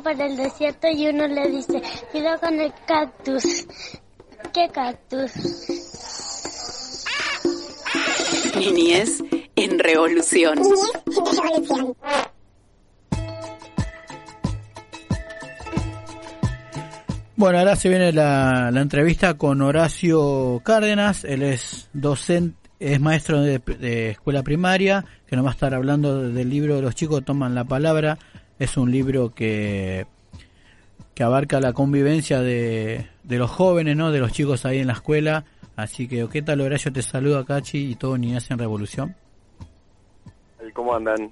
Por 0.08 0.22
el 0.22 0.36
desierto 0.36 0.88
y 0.88 1.06
uno 1.08 1.26
le 1.26 1.50
dice, 1.50 1.82
cuidado 2.10 2.40
con 2.40 2.58
el 2.58 2.72
cactus. 2.86 3.66
¿Qué 4.54 4.68
cactus? 4.72 5.32
Niñez 8.56 9.22
en 9.54 9.78
revolución. 9.78 10.58
Bueno, 17.36 17.58
ahora 17.58 17.76
se 17.76 17.88
viene 17.90 18.10
la, 18.12 18.70
la 18.72 18.80
entrevista 18.80 19.34
con 19.34 19.60
Horacio 19.60 20.62
Cárdenas. 20.64 21.24
Él 21.24 21.42
es 21.42 21.90
docente, 21.92 22.70
es 22.80 22.98
maestro 22.98 23.42
de, 23.42 23.58
de 23.58 24.10
escuela 24.10 24.42
primaria, 24.42 25.04
que 25.26 25.36
nos 25.36 25.44
va 25.44 25.50
a 25.50 25.52
estar 25.52 25.74
hablando 25.74 26.30
del 26.30 26.48
libro 26.48 26.76
de 26.76 26.82
los 26.82 26.94
chicos 26.94 27.24
toman 27.24 27.54
la 27.54 27.64
palabra. 27.64 28.18
Es 28.58 28.76
un 28.76 28.90
libro 28.90 29.30
que, 29.34 30.06
que 31.14 31.22
abarca 31.22 31.60
la 31.60 31.72
convivencia 31.72 32.40
de, 32.40 33.06
de 33.22 33.38
los 33.38 33.50
jóvenes, 33.50 33.96
¿no? 33.96 34.10
De 34.10 34.18
los 34.18 34.32
chicos 34.32 34.64
ahí 34.64 34.78
en 34.78 34.88
la 34.88 34.94
escuela. 34.94 35.44
Así 35.76 36.08
que, 36.08 36.26
¿qué 36.32 36.42
tal 36.42 36.60
Horacio? 36.60 36.92
Te 36.92 37.02
saluda 37.02 37.44
Cachi 37.44 37.92
y 37.92 37.94
todo 37.94 38.18
Niñez 38.18 38.50
en 38.50 38.58
Revolución. 38.58 39.14
¿Cómo 40.72 40.94
andan? 40.94 41.30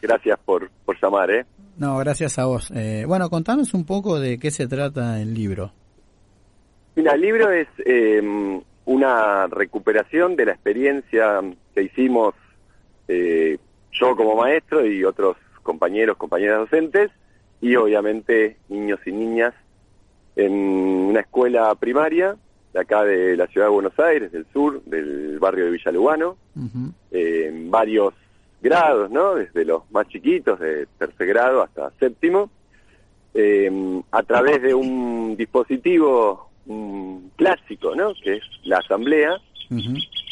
Gracias 0.00 0.38
por, 0.44 0.70
por 0.84 0.96
llamar, 1.00 1.30
¿eh? 1.30 1.46
No, 1.76 1.98
gracias 1.98 2.38
a 2.38 2.46
vos. 2.46 2.70
Eh, 2.74 3.04
bueno, 3.06 3.28
contanos 3.30 3.74
un 3.74 3.84
poco 3.84 4.18
de 4.18 4.38
qué 4.38 4.50
se 4.50 4.66
trata 4.66 5.20
el 5.20 5.34
libro. 5.34 5.72
Mira, 6.96 7.12
el 7.14 7.20
libro 7.20 7.50
es 7.50 7.68
eh, 7.84 8.60
una 8.84 9.46
recuperación 9.46 10.36
de 10.36 10.46
la 10.46 10.52
experiencia 10.52 11.40
que 11.74 11.82
hicimos 11.82 12.34
eh, 13.08 13.58
yo 13.92 14.16
como 14.16 14.36
maestro 14.36 14.84
y 14.86 15.04
otros 15.04 15.36
compañeros, 15.62 16.16
compañeras 16.16 16.60
docentes, 16.60 17.10
y 17.60 17.76
obviamente 17.76 18.56
niños 18.68 19.00
y 19.06 19.12
niñas 19.12 19.54
en 20.36 20.52
una 20.52 21.20
escuela 21.20 21.74
primaria 21.74 22.36
de 22.72 22.80
acá 22.80 23.04
de 23.04 23.36
la 23.36 23.46
ciudad 23.48 23.66
de 23.66 23.72
Buenos 23.72 23.98
Aires, 23.98 24.32
del 24.32 24.46
sur, 24.52 24.82
del 24.84 25.38
barrio 25.38 25.66
de 25.66 25.70
Villa 25.72 25.92
Lugano, 25.92 26.36
Ujú. 26.56 26.92
eh, 27.10 27.46
en 27.48 27.70
varios 27.70 28.14
grados, 28.62 29.10
¿no? 29.10 29.34
Desde 29.34 29.64
los 29.64 29.82
más 29.90 30.08
chiquitos, 30.08 30.58
de 30.58 30.86
tercer 30.98 31.26
grado 31.26 31.62
hasta 31.62 31.90
séptimo, 32.00 32.50
eh, 33.34 34.02
a 34.10 34.22
través 34.22 34.62
de 34.62 34.74
un 34.74 35.36
dispositivo 35.36 36.50
mm, 36.66 37.16
clásico, 37.36 37.94
¿no? 37.94 38.14
Que 38.22 38.36
es 38.36 38.42
la 38.64 38.78
asamblea, 38.78 39.36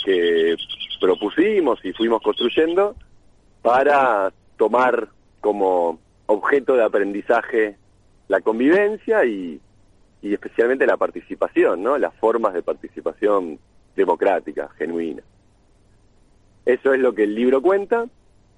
que 0.04 0.54
propusimos 1.00 1.82
y 1.84 1.92
fuimos 1.92 2.20
construyendo 2.22 2.94
para 3.62 4.32
tomar 4.58 5.08
como 5.40 5.98
objeto 6.26 6.74
de 6.74 6.84
aprendizaje 6.84 7.76
la 8.28 8.40
convivencia 8.40 9.24
y, 9.24 9.60
y 10.22 10.32
especialmente 10.32 10.86
la 10.86 10.96
participación, 10.96 11.82
¿no? 11.82 11.98
Las 11.98 12.14
formas 12.14 12.54
de 12.54 12.62
participación 12.62 13.58
democrática, 13.96 14.68
genuina. 14.78 15.22
Eso 16.64 16.92
es 16.94 17.00
lo 17.00 17.14
que 17.14 17.24
el 17.24 17.34
libro 17.34 17.60
cuenta, 17.60 18.06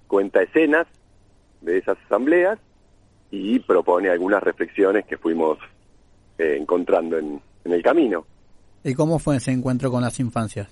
cuenta 0.09 0.43
escenas 0.43 0.87
de 1.61 1.79
esas 1.79 1.97
asambleas 2.07 2.59
y 3.31 3.61
propone 3.61 4.11
algunas 4.11 4.43
reflexiones 4.43 5.07
que 5.07 5.17
fuimos 5.17 5.59
eh, 6.39 6.59
encontrando 6.61 7.17
en, 7.17 7.41
en 7.65 7.73
el 7.73 7.83
camino. 7.83 8.27
¿Y 8.85 8.95
cómo 8.95 9.19
fue 9.19 9.37
ese 9.37 9.53
encuentro 9.53 9.91
con 9.91 10.03
las 10.03 10.19
infancias? 10.21 10.69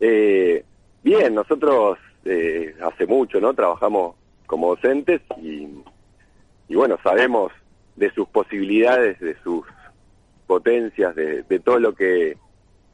Eh, 0.00 0.64
bien, 1.02 1.34
nosotros 1.34 1.98
eh, 2.24 2.74
hace 2.82 3.06
mucho, 3.06 3.40
¿no? 3.40 3.54
Trabajamos 3.54 4.16
como 4.50 4.74
docentes 4.74 5.20
y, 5.40 5.68
y 6.68 6.74
bueno, 6.74 6.98
sabemos 7.04 7.52
de 7.94 8.12
sus 8.12 8.26
posibilidades, 8.28 9.20
de 9.20 9.36
sus 9.44 9.64
potencias, 10.48 11.14
de, 11.14 11.44
de 11.44 11.60
todo 11.60 11.78
lo 11.78 11.94
que, 11.94 12.36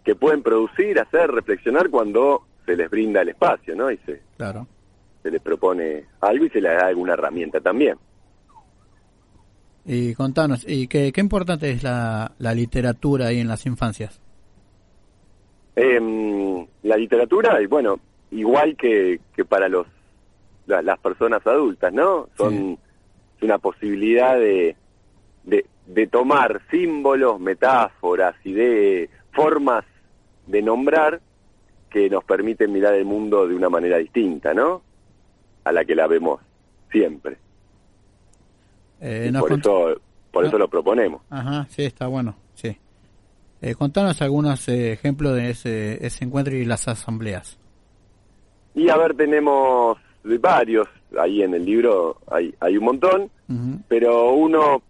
que 0.05 0.14
pueden 0.14 0.42
producir, 0.42 1.01
hacer, 1.01 1.31
reflexionar 1.31 1.88
cuando 1.88 2.42
se 2.66 2.77
les 2.77 2.90
brinda 2.90 3.23
el 3.23 3.31
espacio, 3.31 3.75
¿no? 3.75 3.90
Y 3.90 3.97
se, 4.05 4.21
Claro. 4.37 4.66
se 5.23 5.31
les 5.31 5.40
propone 5.40 6.05
algo 6.21 6.45
y 6.45 6.51
se 6.51 6.61
les 6.61 6.77
da 6.77 6.88
alguna 6.88 7.14
herramienta 7.14 7.59
también. 7.59 7.97
Y 9.87 10.12
contanos, 10.14 10.62
¿y 10.69 10.88
qué, 10.88 11.11
qué 11.11 11.21
importante 11.23 11.71
es 11.71 11.83
la, 11.83 12.33
la 12.38 12.53
literatura 12.53 13.29
ahí 13.29 13.40
en 13.40 13.49
las 13.49 13.64
infancias? 13.64 14.21
Em, 15.75 16.66
la 16.83 16.97
literatura, 16.99 17.62
y 17.62 17.66
bueno, 17.66 17.99
igual 18.31 18.77
que, 18.77 19.21
que 19.35 19.45
para 19.47 19.69
los 19.71 19.87
la- 20.67 20.83
las 20.83 20.99
personas 20.99 21.47
adultas, 21.47 21.93
¿no? 21.93 22.29
Son 22.37 22.79
una 23.43 23.59
posibilidad 23.59 24.37
de, 24.39 24.77
de, 25.45 25.67
de 25.87 26.07
tomar 26.07 26.61
símbolos, 26.71 27.39
metáforas 27.41 28.35
y 28.45 28.53
de 28.53 29.11
formas 29.33 29.85
de 30.47 30.63
nombrar 30.63 31.21
que 31.91 32.09
nos 32.11 32.25
permiten 32.25 32.73
mirar 32.73 32.95
el 32.95 33.05
mundo 33.05 33.47
de 33.47 33.55
una 33.55 33.69
manera 33.69 33.99
distinta, 33.99 34.53
¿no? 34.55 34.83
A 35.65 35.73
la 35.73 35.85
que 35.85 35.95
la 35.95 36.07
vemos 36.07 36.41
siempre. 36.91 37.37
Eh, 39.01 39.31
por 39.39 39.53
eso, 39.53 40.01
por 40.31 40.45
eso 40.47 40.57
Ah. 40.57 40.59
lo 40.59 40.69
proponemos. 40.69 41.23
Ajá, 41.31 41.67
sí, 41.69 41.85
está 41.85 42.07
bueno, 42.07 42.35
sí. 42.55 42.77
Eh, 43.63 43.75
contanos 43.75 44.21
algunos 44.23 44.69
eh, 44.69 44.93
ejemplos 44.93 45.35
de 45.35 45.51
ese, 45.51 46.05
ese 46.07 46.25
encuentro 46.25 46.55
y 46.55 46.65
las 46.65 46.89
asambleas. 46.89 47.59
Y 48.75 48.89
a 48.91 48.97
ver, 48.97 49.15
tenemos 49.15 49.99
varios, 50.41 50.89
ahí 51.19 51.43
en 51.43 51.55
el 51.55 51.65
libro 51.65 52.19
hay, 52.31 52.55
hay 52.61 52.77
un 52.77 52.85
montón, 52.85 53.31
pero 53.89 54.33
uno 54.33 54.83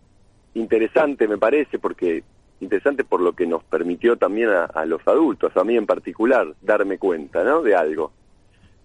interesante 0.54 1.28
me 1.28 1.38
parece, 1.38 1.78
porque 1.78 2.22
interesante 2.60 3.04
por 3.04 3.20
lo 3.20 3.34
que 3.34 3.46
nos 3.46 3.62
permitió 3.64 4.16
también 4.16 4.48
a, 4.48 4.64
a 4.64 4.86
los 4.86 5.06
adultos, 5.06 5.56
a 5.56 5.64
mí 5.64 5.76
en 5.76 5.86
particular, 5.86 6.54
darme 6.62 6.98
cuenta 6.98 7.44
¿no? 7.44 7.62
de 7.62 7.74
algo. 7.74 8.12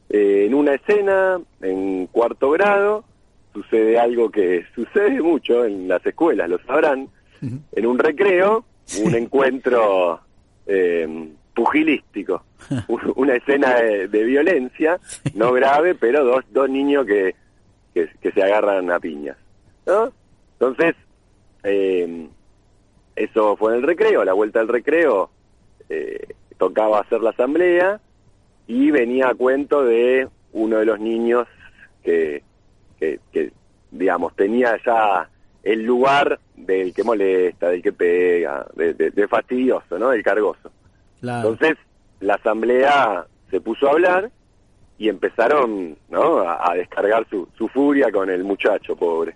Eh, 0.10 0.46
en 0.46 0.54
una 0.54 0.74
escena, 0.74 1.40
en 1.62 2.08
cuarto 2.08 2.52
grado, 2.52 3.06
sucede 3.54 3.98
algo 3.98 4.30
que 4.30 4.66
sucede 4.76 5.22
mucho 5.22 5.64
en 5.64 5.88
las 5.88 6.06
escuelas, 6.06 6.50
lo 6.50 6.60
sabrán, 6.60 7.08
en 7.42 7.86
un 7.86 7.98
recreo, 7.98 8.66
un 9.04 9.16
encuentro 9.16 10.20
eh, 10.68 11.30
pugilístico, 11.54 12.44
un- 12.88 13.14
una 13.16 13.36
escena 13.36 13.76
de, 13.76 14.08
de 14.08 14.24
violencia, 14.24 15.00
no 15.36 15.52
grave, 15.52 15.96
pero 15.96 16.24
dos, 16.24 16.44
dos 16.52 16.70
niños 16.70 17.06
que, 17.06 17.36
que, 17.94 18.10
que 18.22 18.32
se 18.32 18.44
agarran 18.44 18.90
a 18.92 19.00
piñas. 19.00 19.38
¿no? 19.86 20.12
Entonces, 20.54 20.96
eh, 21.64 22.28
eso 23.16 23.56
fue 23.58 23.74
en 23.74 23.80
el 23.80 23.84
recreo, 23.88 24.22
a 24.22 24.26
la 24.26 24.34
vuelta 24.34 24.60
del 24.60 24.68
recreo 24.70 25.30
eh, 25.90 26.28
tocaba 26.58 27.00
hacer 27.02 27.22
la 27.22 27.32
asamblea 27.32 28.00
y 28.68 28.92
venía 28.92 29.30
a 29.30 29.36
cuento 29.36 29.84
de 29.84 30.28
uno 30.54 30.78
de 30.78 30.86
los 30.86 31.00
niños 31.00 31.48
que, 32.04 32.44
que, 33.00 33.20
que, 33.34 33.52
digamos, 33.92 34.36
tenía 34.36 34.80
ya 34.86 35.28
el 35.64 35.84
lugar 35.84 36.40
del 36.56 36.94
que 36.94 37.04
molesta, 37.04 37.70
del 37.70 37.82
que 37.82 37.92
pega, 37.92 38.66
de, 38.76 38.94
de- 38.94 39.12
de 39.12 39.28
fastidioso, 39.28 40.00
¿no? 40.00 40.10
Del 40.10 40.24
cargoso. 40.24 40.72
Claro. 41.22 41.50
Entonces, 41.50 41.78
la 42.20 42.36
asamblea 42.36 43.26
se 43.50 43.62
puso 43.62 43.88
a 43.88 43.92
hablar 43.92 44.32
y 44.98 45.10
empezaron, 45.10 45.98
¿no? 46.10 46.40
A, 46.40 46.72
a 46.72 46.76
descargar 46.76 47.26
su, 47.30 47.48
su 47.58 47.68
furia 47.70 48.12
con 48.12 48.30
el 48.30 48.44
muchacho, 48.44 48.96
pobre. 48.96 49.36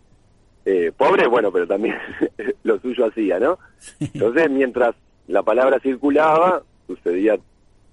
Eh, 0.65 0.91
pobre, 0.95 1.27
bueno, 1.27 1.51
pero 1.51 1.67
también 1.67 1.95
lo 2.63 2.79
suyo 2.79 3.05
hacía, 3.05 3.39
¿no? 3.39 3.59
Entonces, 3.99 4.49
mientras 4.49 4.95
la 5.27 5.43
palabra 5.43 5.79
circulaba, 5.79 6.63
sucedía 6.87 7.37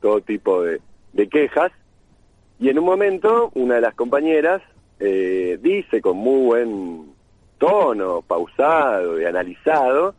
todo 0.00 0.20
tipo 0.22 0.62
de, 0.62 0.81
de 1.12 1.28
quejas, 1.28 1.70
y 2.59 2.68
en 2.68 2.78
un 2.78 2.85
momento 2.85 3.50
una 3.55 3.74
de 3.74 3.81
las 3.83 3.94
compañeras 3.94 4.62
eh, 5.00 5.59
dice 5.61 6.00
con 6.00 6.16
muy 6.16 6.42
buen 6.46 7.12
tono, 7.59 8.22
pausado 8.22 9.20
y 9.20 9.24
analizado, 9.24 10.14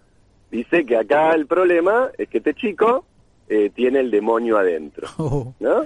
dice 0.52 0.86
que 0.86 0.98
acá 0.98 1.34
el 1.34 1.48
problema 1.48 2.12
es 2.18 2.30
que 2.30 2.40
este 2.40 2.54
chico 2.54 3.06
eh, 3.50 3.70
tiene 3.74 4.00
el 4.00 4.12
demonio 4.12 4.58
adentro, 4.58 5.08
Oh, 5.18 5.54
¿no? 5.60 5.86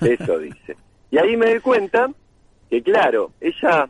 Eso 0.00 0.38
dice. 0.38 0.76
Y 1.10 1.18
ahí 1.18 1.36
me 1.36 1.46
doy 1.50 1.60
cuenta 1.60 2.10
que, 2.70 2.82
claro, 2.82 3.32
ella, 3.40 3.88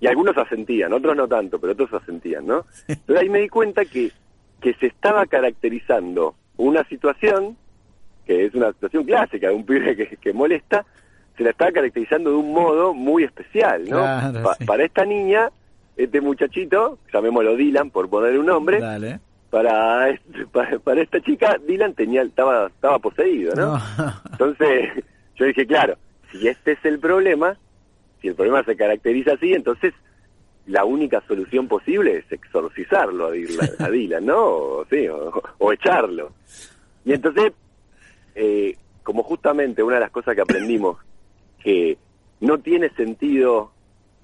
y 0.00 0.06
algunos 0.06 0.36
asentían, 0.36 0.92
otros 0.92 1.16
no 1.16 1.26
tanto, 1.26 1.58
pero 1.58 1.72
otros 1.72 1.92
asentían, 1.94 2.46
¿no? 2.46 2.64
Pero 3.06 3.18
ahí 3.18 3.28
me 3.28 3.40
di 3.40 3.48
cuenta 3.48 3.84
que, 3.84 4.12
que 4.60 4.74
se 4.74 4.86
estaba 4.86 5.26
caracterizando 5.26 6.34
una 6.58 6.84
situación, 6.84 7.56
que 8.26 8.44
es 8.46 8.54
una 8.54 8.72
situación 8.72 9.04
clásica 9.04 9.48
de 9.48 9.54
un 9.54 9.64
pibe 9.64 9.96
que, 9.96 10.16
que 10.16 10.32
molesta, 10.32 10.84
se 11.36 11.42
la 11.44 11.50
estaba 11.50 11.72
caracterizando 11.72 12.30
de 12.30 12.36
un 12.36 12.52
modo 12.52 12.94
muy 12.94 13.24
especial, 13.24 13.84
¿no? 13.88 13.98
Claro, 14.02 14.42
Pa- 14.42 14.54
sí. 14.54 14.64
Para 14.64 14.84
esta 14.84 15.04
niña, 15.04 15.50
este 15.96 16.20
muchachito, 16.20 16.98
llamémoslo 17.12 17.56
Dylan 17.56 17.90
por 17.90 18.08
poner 18.08 18.38
un 18.38 18.46
nombre, 18.46 18.80
dale. 18.80 19.20
Para, 19.50 20.10
este- 20.10 20.46
para, 20.46 20.78
para 20.78 21.02
esta 21.02 21.20
chica, 21.20 21.56
Dylan 21.66 21.94
tenía, 21.94 22.22
estaba, 22.22 22.66
estaba 22.66 22.98
poseído, 22.98 23.54
¿no? 23.54 23.76
No. 23.76 23.82
Entonces, 24.32 25.04
yo 25.36 25.46
dije, 25.46 25.66
claro, 25.66 25.96
si 26.32 26.48
este 26.48 26.72
es 26.72 26.84
el 26.84 26.98
problema, 26.98 27.56
si 28.20 28.28
el 28.28 28.34
problema 28.34 28.62
se 28.64 28.76
caracteriza 28.76 29.34
así, 29.34 29.52
entonces 29.52 29.94
la 30.66 30.84
única 30.84 31.22
solución 31.28 31.68
posible 31.68 32.16
es 32.18 32.32
exorcizarlo 32.32 33.26
a 33.26 33.30
Dylan, 33.30 33.68
a 33.78 33.88
Dylan 33.88 34.26
¿no? 34.26 34.44
O, 34.44 34.84
sí, 34.90 35.06
o, 35.08 35.32
o 35.58 35.72
echarlo. 35.72 36.32
Y 37.04 37.12
entonces, 37.12 37.52
eh, 38.34 38.76
como 39.04 39.22
justamente 39.22 39.82
una 39.84 39.94
de 39.94 40.00
las 40.00 40.10
cosas 40.10 40.34
que 40.34 40.40
aprendimos, 40.40 40.98
que 41.62 41.96
no 42.40 42.58
tiene 42.58 42.90
sentido 42.90 43.70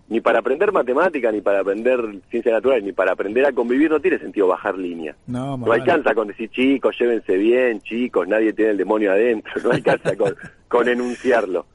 ni 0.08 0.20
para 0.20 0.40
aprender 0.40 0.72
matemática, 0.72 1.32
ni 1.32 1.40
para 1.40 1.60
aprender 1.60 2.00
ciencias 2.30 2.52
naturales, 2.54 2.84
ni 2.84 2.92
para 2.92 3.12
aprender 3.12 3.46
a 3.46 3.52
convivir, 3.52 3.90
no 3.90 4.00
tiene 4.00 4.18
sentido 4.18 4.46
bajar 4.48 4.76
línea. 4.76 5.16
No, 5.26 5.56
No 5.56 5.72
alcanza 5.72 6.14
con 6.14 6.28
decir 6.28 6.50
chicos, 6.50 6.96
llévense 6.98 7.36
bien, 7.36 7.80
chicos, 7.80 8.28
nadie 8.28 8.52
tiene 8.52 8.72
el 8.72 8.76
demonio 8.76 9.12
adentro, 9.12 9.52
no 9.64 9.70
alcanza 9.70 10.14
con, 10.16 10.34
con 10.68 10.88
enunciarlo. 10.88 11.66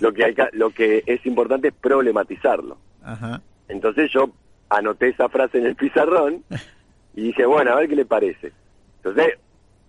Lo 0.00 0.12
que, 0.12 0.24
alca- 0.24 0.48
lo 0.52 0.70
que 0.70 1.02
es 1.06 1.24
importante 1.26 1.68
es 1.68 1.74
problematizarlo. 1.74 2.78
Ajá. 3.02 3.42
Entonces 3.68 4.10
yo 4.10 4.30
anoté 4.70 5.08
esa 5.08 5.28
frase 5.28 5.58
en 5.58 5.66
el 5.66 5.76
pizarrón 5.76 6.42
y 7.14 7.22
dije, 7.24 7.44
bueno, 7.44 7.72
a 7.72 7.76
ver 7.76 7.88
qué 7.88 7.96
le 7.96 8.06
parece. 8.06 8.52
Entonces, 9.04 9.34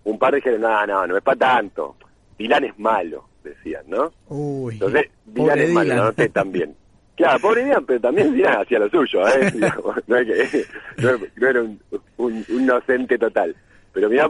un 0.04 0.18
par 0.18 0.34
dijeron, 0.34 0.60
no, 0.60 0.86
no, 0.86 1.06
no 1.06 1.16
es 1.16 1.22
para 1.22 1.38
tanto. 1.38 1.96
Dylan 2.38 2.64
es 2.64 2.78
malo, 2.78 3.28
decían, 3.42 3.84
¿no? 3.88 4.12
Uy. 4.28 4.74
Entonces, 4.74 5.06
Dylan 5.24 5.58
es 5.58 5.70
malo, 5.70 5.84
Dylan. 5.84 5.96
lo 5.96 6.02
anoté 6.02 6.28
también. 6.28 6.74
Claro, 7.16 7.38
pobre 7.40 7.64
Dylan, 7.64 7.84
pero 7.86 8.00
también 8.00 8.34
hacía 8.46 8.78
lo 8.78 8.88
suyo, 8.90 9.26
¿eh? 9.28 9.52
No, 10.06 10.16
es 10.16 10.26
que- 10.50 10.64
no- 10.98 11.18
no 11.36 11.48
era 11.48 11.62
un, 11.62 11.80
un- 12.16 12.44
un 12.48 12.60
inocente 12.62 13.18
total. 13.18 13.54
Pero 13.92 14.08
mirá 14.10 14.28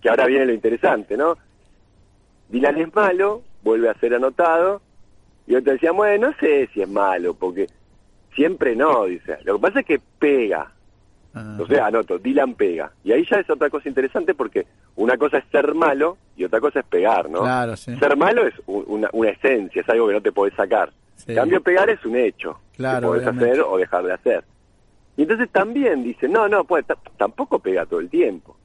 que 0.00 0.08
ahora 0.08 0.26
viene 0.26 0.46
lo 0.46 0.52
interesante, 0.52 1.16
¿no? 1.16 1.36
Dylan 2.48 2.78
es 2.78 2.94
malo, 2.94 3.42
vuelve 3.62 3.88
a 3.88 3.94
ser 3.94 4.14
anotado, 4.14 4.80
y 5.46 5.54
otro 5.56 5.72
decía, 5.72 5.92
bueno, 5.92 6.28
no 6.28 6.36
sé 6.38 6.68
si 6.72 6.82
es 6.82 6.88
malo, 6.88 7.34
porque 7.34 7.66
siempre 8.34 8.74
no, 8.76 9.04
dice. 9.04 9.36
Lo 9.44 9.56
que 9.56 9.62
pasa 9.62 9.80
es 9.80 9.86
que 9.86 10.00
pega. 10.18 10.70
Ah, 11.34 11.56
O 11.60 11.66
sea, 11.66 11.86
anoto, 11.86 12.18
Dylan 12.18 12.54
pega. 12.54 12.92
Y 13.02 13.12
ahí 13.12 13.26
ya 13.28 13.38
es 13.38 13.50
otra 13.50 13.68
cosa 13.68 13.88
interesante 13.88 14.34
porque 14.34 14.66
una 14.96 15.16
cosa 15.18 15.38
es 15.38 15.44
ser 15.50 15.74
malo 15.74 16.16
y 16.36 16.44
otra 16.44 16.60
cosa 16.60 16.80
es 16.80 16.86
pegar, 16.86 17.28
¿no? 17.28 17.40
Claro, 17.40 17.76
sí. 17.76 17.96
Ser 17.98 18.16
malo 18.16 18.46
es 18.46 18.54
una 18.66 19.08
esencia, 19.28 19.82
es 19.82 19.88
algo 19.88 20.06
que 20.08 20.14
no 20.14 20.20
te 20.22 20.32
podés 20.32 20.54
sacar. 20.54 20.92
Sí. 21.16 21.24
En 21.32 21.36
cambio, 21.36 21.60
pegar 21.62 21.88
es 21.90 22.04
un 22.04 22.16
hecho 22.16 22.58
Claro, 22.76 23.10
obviamente. 23.12 23.50
hacer 23.50 23.60
o 23.62 23.76
dejar 23.78 24.04
de 24.04 24.12
hacer. 24.12 24.44
Y 25.16 25.22
entonces 25.22 25.48
también 25.50 26.02
dice, 26.02 26.28
no, 26.28 26.48
no, 26.48 26.64
pues 26.64 26.84
ta- 26.86 26.98
tampoco 27.16 27.58
pega 27.60 27.86
todo 27.86 28.00
el 28.00 28.08
tiempo. 28.10 28.56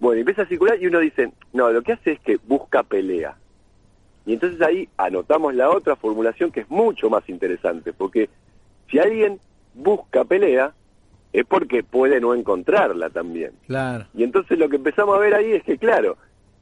Bueno, 0.00 0.20
empieza 0.20 0.42
a 0.42 0.46
circular 0.46 0.80
y 0.80 0.86
uno 0.86 1.00
dice, 1.00 1.32
no, 1.52 1.70
lo 1.70 1.82
que 1.82 1.92
hace 1.94 2.12
es 2.12 2.20
que 2.20 2.38
busca 2.46 2.82
pelea. 2.82 3.36
Y 4.26 4.34
entonces 4.34 4.60
ahí 4.60 4.88
anotamos 4.98 5.54
la 5.54 5.70
otra 5.70 5.96
formulación 5.96 6.52
que 6.52 6.60
es 6.60 6.70
mucho 6.70 7.08
más 7.08 7.26
interesante, 7.28 7.92
porque 7.94 8.28
si 8.90 8.98
alguien 8.98 9.40
busca 9.74 10.24
pelea, 10.24 10.72
es 11.32 11.44
porque 11.46 11.82
puede 11.82 12.20
no 12.20 12.34
encontrarla 12.34 13.08
también. 13.10 13.52
Claro. 13.66 14.04
Y 14.14 14.22
entonces 14.24 14.58
lo 14.58 14.68
que 14.68 14.76
empezamos 14.76 15.16
a 15.16 15.20
ver 15.20 15.34
ahí 15.34 15.52
es 15.52 15.62
que, 15.64 15.78
claro, 15.78 16.16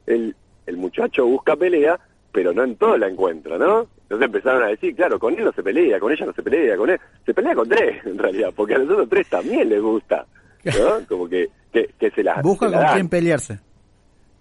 el, 0.05 0.35
el 0.65 0.77
muchacho 0.77 1.25
busca 1.25 1.55
pelea, 1.57 1.99
pero 2.31 2.53
no 2.53 2.63
en 2.63 2.75
todo 2.77 2.97
la 2.97 3.07
encuentra, 3.07 3.57
¿no? 3.57 3.87
Entonces 4.07 4.25
empezaron 4.27 4.63
a 4.63 4.67
decir, 4.67 4.95
claro, 4.95 5.19
con 5.19 5.33
él 5.37 5.43
no 5.43 5.51
se 5.51 5.61
pelea, 5.61 5.99
con 5.99 6.13
ella 6.13 6.25
no 6.25 6.31
se 6.31 6.41
pelea, 6.41 6.77
con 6.77 6.89
él 6.89 6.97
se 7.25 7.33
pelea 7.33 7.53
con 7.53 7.67
tres, 7.67 8.01
en 8.05 8.17
realidad, 8.17 8.53
porque 8.55 8.75
a 8.75 8.77
los 8.77 8.89
otros 8.89 9.09
tres 9.09 9.27
también 9.27 9.67
les 9.67 9.81
gusta, 9.81 10.25
¿no? 10.63 11.05
Como 11.09 11.27
que, 11.27 11.49
que, 11.73 11.89
que 11.99 12.09
se 12.11 12.23
la 12.23 12.41
Busca 12.41 12.67
se 12.67 12.71
la 12.71 12.77
con 12.77 12.85
dan. 12.85 12.95
quién 12.95 13.09
pelearse. 13.09 13.59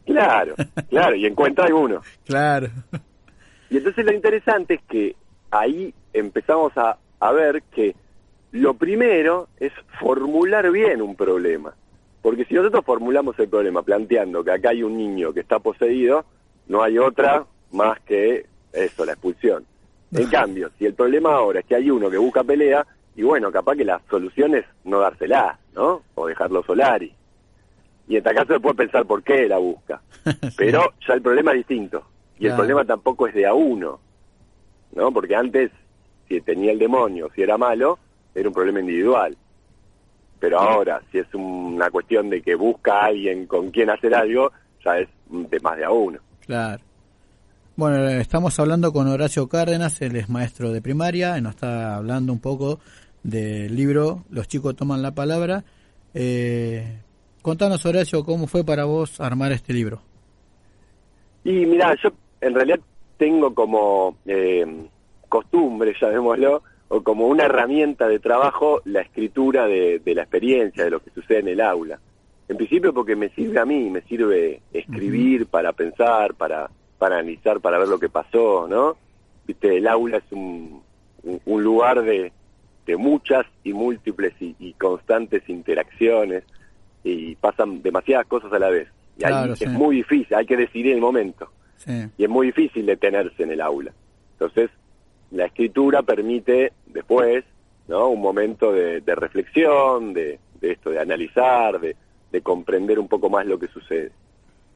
Claro, 0.05 0.55
claro, 0.89 1.17
y 1.17 1.27
encuentra 1.27 1.65
alguno. 1.67 2.01
Claro. 2.25 2.69
Y 3.71 3.79
entonces 3.79 4.05
lo 4.05 4.13
interesante 4.13 4.75
es 4.75 4.83
que 4.83 5.17
ahí 5.51 5.93
empezamos 6.13 6.73
a, 6.77 6.97
a 7.19 7.33
ver 7.33 7.65
que 7.75 7.97
lo 8.53 8.75
primero 8.75 9.49
es 9.59 9.73
formular 9.99 10.71
bien 10.71 11.03
un 11.03 11.17
problema. 11.17 11.75
Porque 12.23 12.45
si 12.45 12.55
nosotros 12.55 12.85
formulamos 12.85 13.37
el 13.41 13.49
problema 13.49 13.83
planteando 13.83 14.45
que 14.45 14.53
acá 14.53 14.71
hay 14.71 14.85
un 14.85 14.97
niño 14.97 15.33
que 15.33 15.41
está 15.41 15.59
poseído, 15.59 16.25
no 16.69 16.85
hay 16.85 16.99
otra 16.99 17.45
más 17.73 17.99
que 18.03 18.47
eso, 18.73 19.05
la 19.05 19.13
expulsión. 19.13 19.65
En 20.13 20.29
cambio, 20.29 20.71
si 20.79 20.87
el 20.87 20.95
problema 20.95 21.35
ahora 21.35 21.61
es 21.61 21.67
que 21.67 21.75
hay 21.75 21.91
uno 21.91 22.09
que 22.09 22.19
busca 22.19 22.45
pelea, 22.45 22.87
y 23.17 23.23
bueno, 23.23 23.51
capaz 23.51 23.77
que 23.77 23.85
la 23.85 24.01
solución 24.09 24.55
es 24.55 24.65
no 24.85 25.01
dársela, 25.01 25.59
¿no? 25.75 26.03
O 26.15 26.27
dejarlo 26.27 26.63
solari. 26.63 27.13
Y 28.09 28.17
en 28.17 28.23
tal 28.23 28.35
caso 28.37 28.55
se 28.55 28.61
puede 28.61 28.77
pensar 28.77 29.05
por 29.07 29.23
qué 29.23 29.49
la 29.49 29.59
busca. 29.59 30.01
Pero 30.57 30.93
ya 31.07 31.15
el 31.15 31.23
problema 31.23 31.53
es 31.53 31.59
distinto. 31.59 32.05
Y 32.39 32.47
el 32.47 32.55
problema 32.55 32.85
tampoco 32.85 33.27
es 33.27 33.35
de 33.35 33.47
a 33.47 33.55
uno, 33.55 33.99
¿no? 34.95 35.11
Porque 35.11 35.35
antes, 35.35 35.71
si 36.29 36.41
tenía 36.43 36.73
el 36.73 36.79
demonio, 36.79 37.31
si 37.35 37.43
era 37.43 37.57
malo, 37.57 37.99
era 38.35 38.49
un 38.49 38.55
problema 38.55 38.81
individual. 38.81 39.37
Pero 40.39 40.61
ahora, 40.61 41.01
si 41.11 41.19
es 41.19 41.27
una 41.33 41.91
cuestión 41.91 42.29
de 42.29 42.43
que 42.43 42.55
busca 42.55 43.01
a 43.01 43.05
alguien 43.07 43.47
con 43.47 43.71
quien 43.71 43.89
hacer 43.89 44.15
algo, 44.15 44.53
ya 44.85 44.99
es 44.99 45.09
de 45.31 45.61
más 45.61 45.79
de 45.79 45.85
a 45.85 45.91
uno. 45.91 46.19
Claro. 46.41 46.83
Bueno, 47.79 48.09
estamos 48.09 48.59
hablando 48.59 48.91
con 48.91 49.07
Horacio 49.07 49.49
Cárdenas, 49.49 50.01
él 50.01 50.17
es 50.17 50.31
maestro 50.31 50.73
de 50.73 50.81
primaria, 50.81 51.37
y 51.37 51.43
nos 51.43 51.57
está 51.57 51.97
hablando 51.97 52.33
un 52.33 52.41
poco 52.41 52.81
del 53.23 53.77
libro 53.77 54.25
Los 54.31 54.49
chicos 54.49 54.75
toman 54.75 55.03
la 55.03 55.15
palabra. 55.15 55.63
Eh, 56.15 57.01
contanos, 57.43 57.85
Horacio, 57.85 58.25
cómo 58.25 58.47
fue 58.47 58.65
para 58.65 58.87
vos 58.87 59.21
armar 59.21 59.53
este 59.53 59.75
libro. 59.75 60.01
Y 61.45 61.67
mira, 61.67 61.95
yo 62.03 62.13
en 62.41 62.55
realidad 62.55 62.81
tengo 63.19 63.55
como 63.55 64.17
eh, 64.25 64.89
costumbre, 65.29 65.95
llamémoslo, 66.01 66.63
o 66.89 67.03
como 67.03 67.27
una 67.27 67.45
herramienta 67.45 68.09
de 68.09 68.21
trabajo 68.21 68.81
la 68.87 69.03
escritura 69.03 69.67
de, 69.67 69.99
de 69.99 70.15
la 70.15 70.23
experiencia, 70.23 70.83
de 70.83 70.91
lo 70.93 71.01
que 71.01 71.11
sucede 71.11 71.41
en 71.41 71.49
el 71.49 71.61
aula. 71.61 72.01
En 72.49 72.57
principio 72.57 72.95
porque 72.95 73.17
me 73.17 73.29
sirve 73.29 73.61
a 73.61 73.67
mí, 73.67 73.91
me 73.91 74.01
sirve 74.01 74.63
escribir 74.73 75.45
para 75.45 75.75
pensar, 75.75 76.33
para, 76.37 76.71
para 77.07 77.19
analizar, 77.21 77.61
para 77.61 77.79
ver 77.79 77.87
lo 77.87 78.01
que 78.01 78.09
pasó, 78.09 78.67
¿no? 78.69 78.97
Viste, 79.47 79.77
el 79.77 79.87
aula 79.87 80.17
es 80.17 80.25
un, 80.33 80.83
un- 81.23 81.41
un 81.45 81.63
lugar 81.63 82.03
de, 82.03 82.33
de 82.85 82.97
muchas 82.97 83.47
y 83.63 83.73
múltiples 83.73 84.35
y, 84.41 84.57
y 84.59 84.73
constantes 84.73 85.49
interacciones 85.49 86.43
y 87.05 87.37
pasan 87.37 87.81
demasiadas 87.81 88.27
cosas 88.27 88.53
a 88.53 88.59
la 88.59 88.71
vez. 88.71 88.89
Y 89.17 89.21
Claro, 89.21 89.53
es 89.53 89.59
sí. 89.61 89.69
muy 89.69 89.97
difícil, 89.97 90.35
hay 90.35 90.47
que 90.47 90.57
decidir 90.57 90.95
el 90.95 91.01
momento 91.01 91.49
Sí, 91.77 91.93
y 92.19 92.25
es 92.25 92.29
muy 92.29 92.49
difícil 92.49 92.85
detenerse 92.87 93.45
en 93.45 93.53
el 93.53 93.61
aula. 93.61 93.93
Entonces, 94.33 94.69
la 95.31 95.45
escritura 95.45 96.03
permite 96.03 96.73
después, 96.87 97.45
¿no? 97.87 98.09
Un 98.09 98.21
momento 98.21 98.73
de, 98.73 99.01
de 99.01 99.15
reflexión, 99.15 100.13
de, 100.13 100.41
de 100.61 100.73
esto, 100.73 100.91
de 100.91 100.99
analizar, 100.99 101.79
de, 101.79 101.95
de 102.33 102.41
comprender 102.41 102.99
un 102.99 103.07
poco 103.07 103.31
más 103.31 103.47
lo 103.47 103.61
que 103.61 103.69
sucede. 103.69 104.11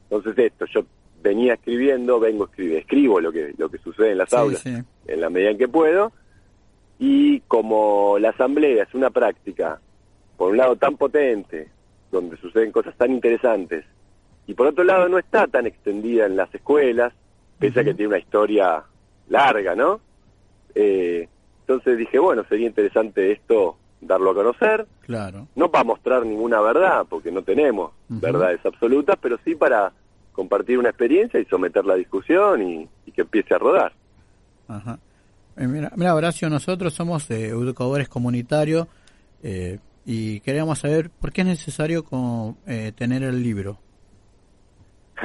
Entonces, 0.09 0.45
esto, 0.45 0.65
yo 0.73 0.85
venía 1.21 1.53
escribiendo, 1.53 2.19
vengo 2.19 2.45
escribiendo, 2.45 2.79
escribo 2.79 3.19
lo 3.21 3.31
que, 3.31 3.53
lo 3.57 3.69
que 3.69 3.77
sucede 3.79 4.11
en 4.11 4.17
las 4.17 4.29
sí, 4.29 4.35
aulas 4.35 4.61
sí. 4.61 4.75
en 5.07 5.21
la 5.21 5.29
medida 5.29 5.51
en 5.51 5.57
que 5.57 5.67
puedo, 5.67 6.11
y 6.99 7.39
como 7.41 8.17
la 8.19 8.29
asamblea 8.29 8.83
es 8.83 8.93
una 8.93 9.09
práctica, 9.09 9.79
por 10.37 10.51
un 10.51 10.57
lado 10.57 10.75
tan 10.75 10.97
potente, 10.97 11.69
donde 12.11 12.37
suceden 12.37 12.71
cosas 12.71 12.95
tan 12.97 13.11
interesantes, 13.11 13.85
y 14.47 14.53
por 14.53 14.67
otro 14.67 14.83
lado 14.83 15.07
no 15.07 15.17
está 15.17 15.47
tan 15.47 15.65
extendida 15.67 16.25
en 16.25 16.35
las 16.35 16.53
escuelas, 16.53 17.13
pese 17.59 17.79
a 17.79 17.83
que 17.83 17.93
tiene 17.93 18.09
una 18.09 18.17
historia 18.19 18.83
larga, 19.29 19.75
¿no? 19.75 20.01
Eh, 20.75 21.27
entonces 21.61 21.97
dije, 21.97 22.17
bueno, 22.19 22.43
sería 22.49 22.67
interesante 22.67 23.31
esto 23.31 23.77
darlo 24.01 24.31
a 24.31 24.33
conocer, 24.33 24.87
Claro. 25.05 25.47
no 25.55 25.69
para 25.69 25.83
mostrar 25.83 26.25
ninguna 26.25 26.59
verdad, 26.61 27.05
porque 27.07 27.31
no 27.31 27.43
tenemos 27.43 27.91
verdades 28.09 28.65
absolutas, 28.65 29.15
pero 29.21 29.37
sí 29.45 29.53
para 29.55 29.93
compartir 30.31 30.77
una 30.77 30.89
experiencia 30.89 31.39
y 31.39 31.45
someterla 31.45 31.93
a 31.93 31.97
discusión 31.97 32.61
y, 32.61 32.87
y 33.05 33.11
que 33.11 33.21
empiece 33.21 33.53
a 33.53 33.57
rodar. 33.57 33.93
Ajá. 34.67 34.99
Eh, 35.57 35.67
mira, 35.67 35.91
mira, 35.95 36.15
Horacio, 36.15 36.49
nosotros 36.49 36.93
somos 36.93 37.29
eh, 37.31 37.47
educadores 37.47 38.07
comunitarios 38.09 38.87
eh, 39.43 39.79
y 40.05 40.39
queríamos 40.39 40.79
saber 40.79 41.09
por 41.09 41.31
qué 41.31 41.41
es 41.41 41.47
necesario 41.47 42.03
con, 42.03 42.57
eh, 42.65 42.91
tener 42.95 43.23
el 43.23 43.43
libro. 43.43 43.77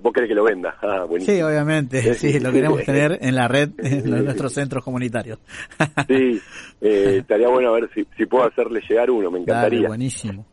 ¿Vos 0.00 0.12
querés 0.12 0.28
que 0.28 0.34
lo 0.34 0.44
venda? 0.44 0.76
Ah, 0.82 1.04
buenísimo. 1.04 1.36
Sí, 1.36 1.42
obviamente, 1.42 2.14
sí, 2.14 2.40
lo 2.40 2.50
queremos 2.52 2.82
tener 2.84 3.18
en 3.20 3.34
la 3.34 3.46
red, 3.48 3.70
en 3.78 4.10
los- 4.10 4.24
nuestros 4.24 4.52
centros 4.52 4.82
comunitarios. 4.84 5.38
Sí, 6.08 6.40
estaría 6.80 7.48
bueno 7.48 7.70
a 7.70 7.72
ver 7.80 7.90
si, 7.94 8.06
si 8.16 8.26
puedo 8.26 8.46
hacerle 8.46 8.80
llegar 8.88 9.10
uno, 9.10 9.30
me 9.30 9.38
Dale, 9.40 9.42
encantaría. 9.42 9.88
buenísimo. 9.88 10.46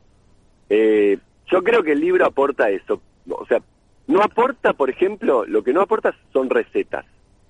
Eh, 0.70 1.18
yo 1.52 1.62
creo 1.64 1.84
que 1.84 1.92
el 1.92 2.00
libro 2.00 2.26
aporta 2.26 2.70
eso. 2.70 3.02
O 3.30 3.46
sea, 3.46 3.62
no 4.08 4.22
aporta, 4.22 4.74
por 4.74 4.90
ejemplo, 4.90 5.46
lo 5.46 5.64
que 5.64 5.74
no 5.74 5.82
aporta 5.82 6.14
son 6.32 6.50
recetas. 6.50 7.06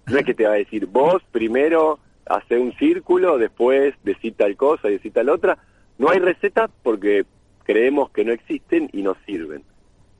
No 0.08 0.18
es 0.18 0.26
que 0.26 0.34
te 0.34 0.46
va 0.46 0.54
a 0.54 0.58
decir, 0.58 0.86
vos 0.86 1.22
primero 1.32 2.00
hace 2.26 2.58
un 2.58 2.74
círculo, 2.74 3.38
después 3.38 3.94
decís 4.04 4.34
tal 4.36 4.56
cosa 4.56 4.90
y 4.90 4.94
decís 4.94 5.14
tal 5.14 5.30
otra. 5.30 5.58
No 5.98 6.10
hay 6.10 6.20
recetas 6.20 6.70
porque 6.84 7.26
creemos 7.64 8.10
que 8.12 8.26
no 8.26 8.32
existen 8.34 8.90
y 8.94 9.02
no 9.02 9.16
sirven. 9.26 9.64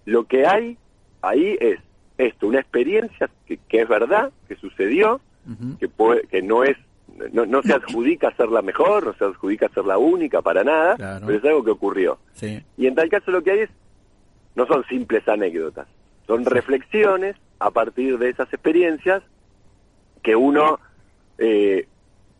Lo 0.06 0.26
que 0.26 0.46
hay 0.46 0.78
ahí 1.22 1.58
es 1.60 1.80
esto, 2.18 2.48
una 2.48 2.60
experiencia 2.60 3.30
que, 3.46 3.58
que 3.68 3.82
es 3.82 3.88
verdad, 3.88 4.32
que 4.48 4.56
sucedió, 4.56 5.20
que, 5.80 5.90
puede, 5.90 6.22
que 6.28 6.42
no 6.42 6.64
es 6.64 6.78
no, 7.32 7.46
no 7.46 7.62
se 7.62 7.74
adjudica 7.74 8.34
ser 8.36 8.48
la 8.50 8.62
mejor, 8.62 9.06
no 9.06 9.14
se 9.14 9.26
adjudica 9.26 9.68
ser 9.70 9.86
la 9.86 9.98
única 9.98 10.42
para 10.42 10.64
nada, 10.64 10.96
Claro. 10.96 11.26
pero 11.28 11.38
es 11.38 11.46
algo 11.46 11.64
que 11.64 11.72
ocurrió. 11.72 12.18
Sí, 12.34 12.64
Y 12.78 12.88
en 12.88 12.96
tal 12.96 13.10
caso 13.10 13.30
lo 13.32 13.44
que 13.44 13.52
hay 13.52 13.60
es, 13.60 13.70
no 14.56 14.66
son 14.68 14.86
simples 14.86 15.28
anécdotas, 15.28 15.88
son 16.28 16.46
reflexiones 16.46 17.36
a 17.60 17.72
partir 17.72 18.18
de 18.18 18.30
esas 18.30 18.52
experiencias 18.54 19.24
que 20.22 20.36
uno, 20.36 20.80
eh, 21.38 21.88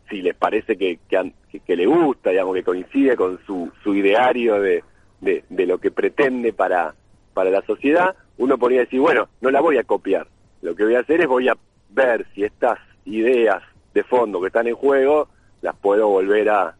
si 0.08 0.22
les 0.22 0.34
parece 0.34 0.76
que, 0.76 0.98
que, 1.08 1.32
que- 1.66 1.76
le 1.76 1.86
gusta, 1.86 2.30
digamos, 2.30 2.54
que 2.54 2.62
coincide 2.62 3.16
con 3.16 3.38
su, 3.46 3.70
su 3.82 3.94
ideario 3.94 4.60
de, 4.60 4.82
de, 5.20 5.44
de 5.48 5.66
lo 5.66 5.78
que 5.78 5.90
pretende 5.90 6.52
para, 6.52 6.94
para 7.34 7.50
la 7.50 7.62
sociedad, 7.62 8.14
uno 8.38 8.58
podría 8.58 8.80
decir, 8.80 9.00
bueno, 9.00 9.28
no 9.40 9.50
la 9.50 9.60
voy 9.60 9.76
a 9.78 9.84
copiar. 9.84 10.26
Lo 10.62 10.74
que 10.74 10.84
voy 10.84 10.94
a 10.94 11.00
hacer 11.00 11.20
es 11.20 11.26
voy 11.26 11.48
a 11.48 11.56
ver 11.90 12.26
si 12.34 12.44
estas 12.44 12.78
ideas 13.04 13.62
de 13.92 14.02
fondo 14.02 14.40
que 14.40 14.46
están 14.48 14.66
en 14.66 14.74
juego 14.74 15.28
las 15.62 15.76
puedo 15.76 16.08
volver 16.08 16.48
a, 16.50 16.74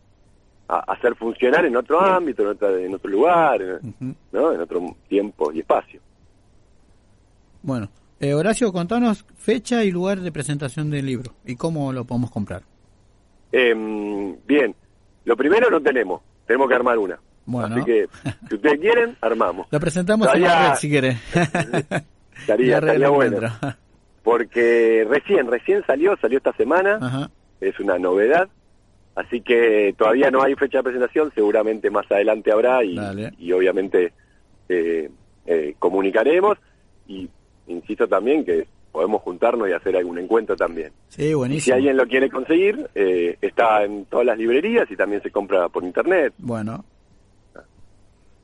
a 0.68 0.79
hacer 0.92 1.14
funcionar 1.16 1.64
en 1.66 1.77
otro 1.77 2.00
ámbito, 2.00 2.42
en, 2.42 2.48
otra- 2.48 2.81
en 2.81 2.94
otro 2.94 3.11
lugar, 3.11 3.61
en. 3.62 4.16
¿no? 4.33 4.53
en 4.53 4.61
otro 4.61 4.96
tiempo 5.09 5.53
y 5.53 5.61
espacio. 5.61 6.00
Bueno, 7.62 7.88
eh, 8.20 8.35
Horacio, 8.35 8.72
contanos 8.72 9.24
fecha 9.37 9.85
y 9.85 9.90
lugar 9.90 10.20
de 10.20 10.33
presentación 10.33 10.90
del 10.90 11.07
libro 11.07 11.33
y 11.44 11.57
cómo 11.57 11.92
lo 11.92 12.05
podemos 12.05 12.31
comprar. 12.31 12.62
Em, 13.53 14.37
bien, 14.46 14.74
lo 15.24 15.37
primero 15.37 15.70
no 15.70 15.81
tenemos, 15.81 16.20
tenemos 16.46 16.68
que 16.68 16.74
armar 16.74 16.98
una. 16.98 17.18
Bueno. 17.46 17.77
Así 17.77 17.85
que, 17.85 18.07
si 18.48 18.55
ustedes 18.55 18.81
quieren, 18.81 19.16
armamos. 19.20 19.66
Lo 19.70 19.79
presentamos 19.79 20.33
en 20.35 20.40
la 20.42 20.48
Todavía- 20.48 20.70
red 20.70 20.79
si 20.79 20.88
quiere. 20.88 21.18
Estaría, 22.40 22.79
estaría 22.79 23.09
bueno. 23.11 23.38
Porque 24.22 25.07
recién, 25.09 25.46
recién 25.50 25.85
salió, 25.87 26.16
salió 26.16 26.38
esta 26.38 26.53
semana, 26.55 26.98
Ajá. 27.00 27.31
es 27.61 27.79
una 27.79 27.98
novedad. 27.98 28.48
Así 29.14 29.40
que 29.42 29.94
todavía 29.96 30.31
no 30.31 30.42
hay 30.42 30.55
fecha 30.55 30.79
de 30.79 30.85
presentación, 30.85 31.31
seguramente 31.35 31.90
más 31.90 32.11
adelante 32.11 32.50
habrá 32.50 32.83
y, 32.85 33.53
obviamente 33.53 34.12
eh, 34.68 35.09
eh, 35.46 35.74
comunicaremos. 35.79 36.59
Y 37.07 37.29
insisto 37.68 38.09
también 38.09 38.44
que 38.44 38.66
podemos 38.90 39.22
juntarnos 39.22 39.68
y 39.68 39.72
hacer 39.72 39.96
algún 39.96 40.18
encuentro 40.18 40.57
también. 40.57 40.92
Sí, 41.09 41.29
Si 41.29 41.35
buenísimo. 41.35 41.77
alguien 41.77 41.96
lo 41.96 42.07
quiere 42.07 42.31
conseguir, 42.31 42.88
eh, 42.94 43.37
está 43.40 43.85
en 43.85 44.05
todas 44.07 44.24
las 44.27 44.38
librerías 44.38 44.88
y 44.90 44.96
también 44.96 45.20
se 45.22 45.31
compra 45.31 45.68
por 45.68 45.85
internet. 45.85 46.33
Bueno. 46.38 46.85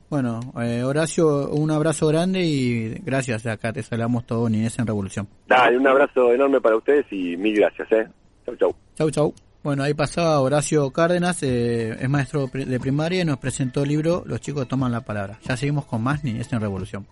Bueno, 0.09 0.41
eh, 0.61 0.83
Horacio, 0.83 1.49
un 1.51 1.71
abrazo 1.71 2.07
grande 2.07 2.43
y 2.43 2.95
gracias. 2.95 3.45
Acá 3.45 3.71
te 3.71 3.81
saludamos 3.81 4.25
todo 4.25 4.49
Niñez 4.49 4.77
en 4.77 4.85
Revolución. 4.87 5.25
Dale, 5.47 5.77
un 5.77 5.87
abrazo 5.87 6.33
enorme 6.33 6.59
para 6.59 6.75
ustedes 6.75 7.05
y 7.11 7.37
mil 7.37 7.55
gracias. 7.55 7.89
¿eh? 7.93 8.07
Chau, 8.45 8.55
chau. 8.57 8.75
Chau, 8.97 9.09
chau. 9.09 9.33
Bueno, 9.63 9.83
ahí 9.83 9.93
pasaba 9.93 10.39
Horacio 10.39 10.89
Cárdenas, 10.89 11.43
eh, 11.43 11.95
es 11.99 12.09
maestro 12.09 12.49
de 12.51 12.79
primaria 12.79 13.21
y 13.21 13.25
nos 13.25 13.37
presentó 13.37 13.83
el 13.83 13.89
libro 13.89 14.23
Los 14.25 14.41
chicos 14.41 14.67
toman 14.67 14.91
la 14.91 15.01
palabra. 15.01 15.39
Ya 15.43 15.55
seguimos 15.55 15.85
con 15.85 16.01
más 16.01 16.23
Niñez 16.23 16.51
en 16.51 16.61
Revolución. 16.61 17.05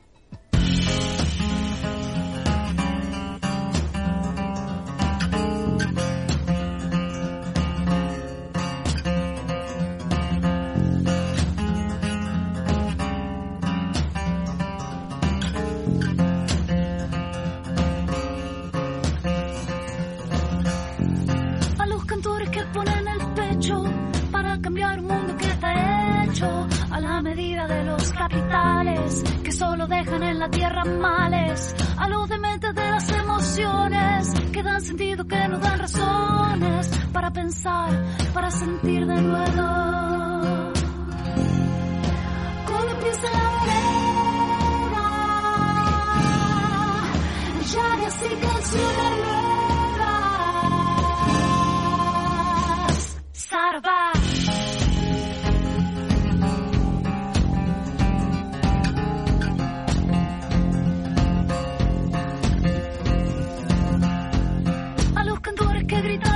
A 65.39 65.41
los 65.41 65.55
cantores 65.55 65.85
que 65.85 66.01
gritaron 66.01 66.28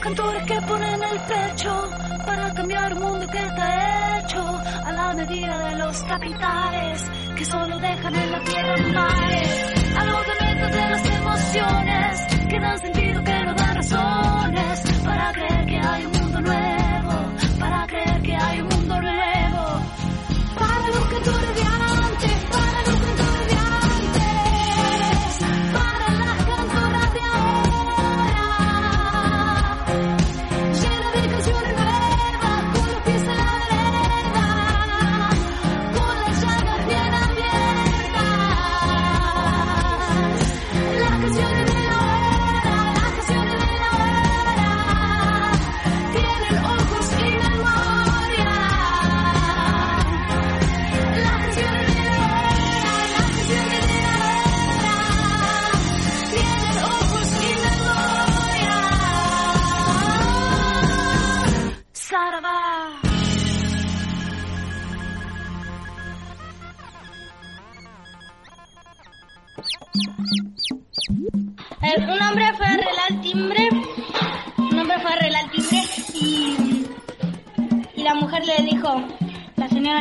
cantores 0.00 0.44
que 0.44 0.60
ponen 0.62 1.02
el 1.02 1.20
pecho 1.20 1.90
para 2.26 2.54
cambiar 2.54 2.94
un 2.94 3.02
mundo 3.02 3.26
que 3.28 3.38
está 3.38 4.18
hecho 4.18 4.40
a 4.84 4.92
la 4.92 5.14
medida 5.14 5.68
de 5.68 5.76
los 5.76 6.02
capitales 6.04 7.10
que 7.36 7.44
solo 7.44 7.78
dejan 7.78 8.14
en 8.14 8.32
la 8.32 8.40
tierra 8.44 8.76
mares, 8.94 9.96
a 9.96 10.04
los 10.04 10.26
dementos 10.26 10.72
de 10.72 10.90
las 10.90 11.06
emociones 11.06 12.26
que 12.48 12.60
dan 12.60 12.78
sentido, 12.78 13.24
que 13.24 13.44
no 13.44 13.54
dan 13.54 13.74
razones 13.76 14.82
para 15.04 15.32
creer 15.32 15.66
que 15.66 15.78
hay 15.78 16.07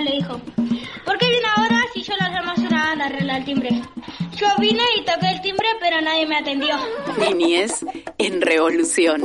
le 0.01 0.11
dijo, 0.11 0.39
¿por 1.05 1.17
qué 1.17 1.29
viene 1.29 1.47
ahora 1.55 1.81
si 1.93 2.03
yo 2.03 2.13
las 2.19 2.33
demás 2.33 2.57
una 2.59 2.91
a 2.91 3.05
arreglar 3.05 3.39
el 3.39 3.45
timbre? 3.45 3.81
Yo 4.35 4.47
vine 4.59 4.83
y 4.97 5.05
toqué 5.05 5.29
el 5.31 5.41
timbre 5.41 5.67
pero 5.79 6.01
nadie 6.01 6.27
me 6.27 6.37
atendió. 6.37 6.75
Niñez 7.17 7.85
en 8.17 8.41
revolución. 8.41 9.23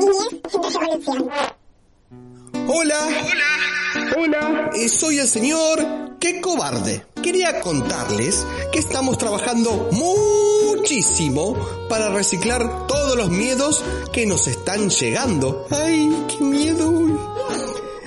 Hola. 2.68 2.98
Hola. 3.08 4.12
Hola. 4.16 4.70
soy 4.88 5.18
el 5.18 5.28
señor 5.28 6.18
Qué 6.18 6.40
Cobarde. 6.40 7.04
Quería 7.22 7.60
contarles 7.60 8.46
que 8.72 8.78
estamos 8.78 9.18
trabajando 9.18 9.90
muchísimo 9.92 11.56
para 11.88 12.08
reciclar 12.10 12.86
todos 12.86 13.16
los 13.16 13.30
miedos 13.30 13.84
que 14.12 14.26
nos 14.26 14.46
están 14.46 14.88
llegando. 14.88 15.66
¡Ay, 15.70 16.10
qué 16.28 16.44
miedo! 16.44 16.92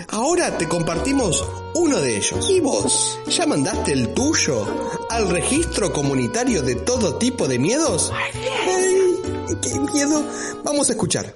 Ahora 0.10 0.58
te 0.58 0.68
compartimos 0.68 1.46
uno 1.76 2.00
de 2.00 2.18
ellos. 2.18 2.50
¿Y 2.50 2.60
vos? 2.62 3.20
¿Ya 3.28 3.46
mandaste 3.46 3.92
el 3.92 4.14
tuyo 4.14 4.66
al 5.10 5.30
registro 5.30 5.92
comunitario 5.92 6.62
de 6.62 6.76
todo 6.76 7.18
tipo 7.18 7.48
de 7.48 7.60
miedos? 7.60 8.12
¡Ay, 8.14 9.58
qué 9.62 9.80
miedo! 9.80 10.24
Vamos 10.64 10.90
a 10.90 10.94
escuchar. 10.94 11.36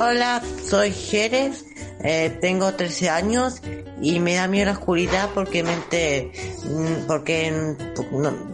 Hola, 0.00 0.42
soy 0.64 0.92
Jerez, 0.92 1.64
eh, 2.00 2.36
tengo 2.40 2.72
13 2.74 3.10
años 3.10 3.60
y 4.00 4.20
me 4.20 4.34
da 4.34 4.46
miedo 4.48 4.66
la 4.66 4.72
oscuridad 4.72 5.30
porque 5.34 5.62
mente, 5.62 6.32
mm, 6.64 7.06
porque, 7.06 7.74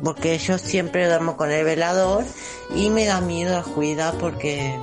porque 0.03 0.39
yo 0.39 0.59
siempre 0.59 1.07
duermo 1.07 1.37
con 1.37 1.51
el 1.51 1.65
velador 1.65 2.25
y 2.75 2.91
me 2.91 3.05
da 3.07 3.21
miedo 3.21 3.53
la 3.53 3.61
oscuridad 3.61 4.15
porque, 4.19 4.79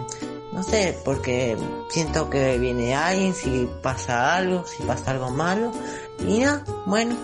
no 0.51 0.63
sé, 0.63 0.97
porque 1.03 1.57
siento 1.89 2.29
que 2.29 2.57
viene 2.57 2.95
alguien, 2.95 3.33
si 3.35 3.69
pasa 3.81 4.35
algo, 4.35 4.65
si 4.65 4.83
pasa 4.83 5.11
algo 5.11 5.29
malo 5.29 5.71
y 6.19 6.43
bueno. 6.85 7.15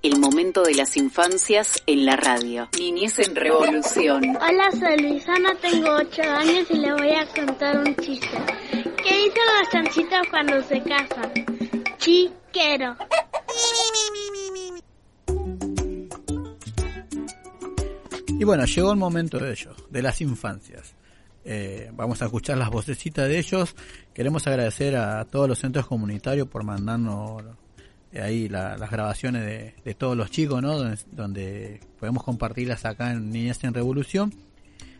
El 0.00 0.20
momento 0.20 0.62
de 0.62 0.74
las 0.74 0.96
infancias 0.96 1.82
en 1.86 2.06
la 2.06 2.16
radio. 2.16 2.68
Niñez 2.78 3.18
en 3.18 3.34
revolución. 3.34 4.22
Hola, 4.36 4.70
soy 4.70 4.96
Luisana, 5.02 5.54
tengo 5.60 5.90
8 5.90 6.22
años 6.22 6.66
y 6.70 6.74
le 6.78 6.92
voy 6.92 7.10
a 7.14 7.26
contar 7.26 7.78
un 7.78 7.96
chiste. 7.96 8.38
¿Qué 8.72 9.14
dicen 9.14 9.42
los 9.58 9.68
chanchitos 9.70 10.20
cuando 10.30 10.62
se 10.62 10.82
casan? 10.82 11.32
Chiquero. 11.98 12.96
Y 18.38 18.44
bueno, 18.44 18.64
llegó 18.66 18.92
el 18.92 18.98
momento 18.98 19.38
de 19.38 19.50
ello, 19.50 19.74
de 19.90 20.00
las 20.00 20.20
infancias. 20.20 20.94
Eh, 21.50 21.90
vamos 21.94 22.20
a 22.20 22.26
escuchar 22.26 22.58
las 22.58 22.68
vocecitas 22.68 23.26
de 23.26 23.38
ellos. 23.38 23.74
Queremos 24.12 24.46
agradecer 24.46 24.96
a 24.96 25.24
todos 25.24 25.48
los 25.48 25.58
centros 25.58 25.86
comunitarios 25.86 26.46
por 26.46 26.62
mandarnos 26.62 27.42
eh, 28.12 28.20
ahí 28.20 28.48
la- 28.50 28.76
las 28.76 28.90
grabaciones 28.90 29.74
de, 29.84 29.94
todos 29.94 30.14
los 30.14 30.30
chicos, 30.30 30.60
¿no? 30.60 30.76
Donde, 30.76 30.98
donde 31.10 31.80
podemos 31.98 32.22
compartirlas 32.22 32.84
acá 32.84 33.12
en 33.12 33.30
Niñez 33.30 33.64
en 33.64 33.72
Revolución. 33.72 34.34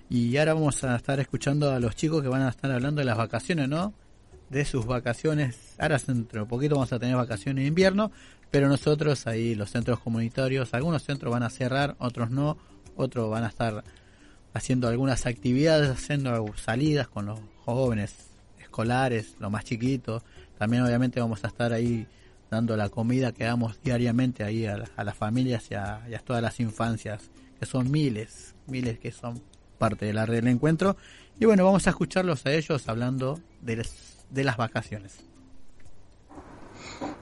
Y 0.09 0.35
ahora 0.39 0.55
vamos 0.55 0.83
a 0.85 0.97
estar 0.97 1.21
escuchando 1.21 1.71
a 1.71 1.79
los 1.81 1.95
chicos 1.95 2.23
que 2.23 2.29
van 2.29 2.41
a 2.41 2.49
estar 2.49 2.71
hablando 2.73 3.01
de 3.01 3.05
las 3.05 3.19
vacaciones, 3.19 3.69
¿no? 3.69 3.93
De 4.49 4.65
sus 4.65 4.87
vacaciones. 4.87 5.75
Ahora 5.79 5.99
dentro 5.99 6.41
de 6.41 6.47
poquito 6.47 6.77
vamos 6.77 6.93
a 6.95 6.99
tener 6.99 7.15
vacaciones 7.15 7.63
de 7.65 7.69
invierno, 7.69 8.11
pero 8.51 8.69
nosotros 8.69 9.27
ahí, 9.27 9.55
los 9.55 9.71
centros 9.71 10.01
comunitarios, 10.01 10.73
algunos 10.73 11.03
centros 11.03 11.31
van 11.31 11.43
a 11.43 11.51
cerrar, 11.51 11.95
otros 11.99 12.31
no, 12.31 12.57
otros 12.97 13.29
van 13.31 13.45
a 13.45 13.49
estar 13.49 13.85
haciendo 14.59 14.89
algunas 14.89 15.25
actividades, 15.27 15.89
haciendo 15.91 16.47
salidas 16.57 17.09
con 17.09 17.27
los 17.27 17.39
jóvenes 17.65 18.15
escolares, 18.61 19.35
los 19.39 19.51
más 19.51 19.65
chiquitos. 19.65 20.23
También 20.59 20.83
obviamente 20.83 21.21
vamos 21.21 21.45
a 21.45 21.49
estar 21.49 21.73
ahí 21.73 22.07
dando 22.51 22.77
la 22.77 22.89
comida 22.89 23.33
que 23.33 23.45
damos 23.45 23.81
diariamente 23.83 24.43
ahí 24.45 24.67
a, 24.67 24.79
la- 24.79 24.89
a 24.97 25.05
las 25.05 25.17
familias 25.17 25.71
y 25.71 25.75
a, 25.75 26.03
y 26.11 26.15
a 26.15 26.19
todas 26.19 26.43
las 26.43 26.61
infancias, 26.61 27.31
que 27.59 27.67
son 27.67 27.91
miles, 27.91 28.55
miles 28.67 28.99
que 28.99 29.13
son 29.13 29.41
parte 29.79 30.07
de 30.07 30.13
la 30.13 30.27
red 30.27 30.37
del 30.37 30.49
encuentro. 30.49 30.97
Y 31.39 31.45
bueno, 31.45 31.65
vamos 31.65 31.87
a 31.87 31.91
escucharlos 31.91 32.45
a 32.47 32.53
ellos 32.53 32.89
hablando 32.89 33.39
de, 33.63 33.77
las- 33.77 34.25
de 34.31 34.45
las 34.45 34.57
vacaciones. 34.57 35.19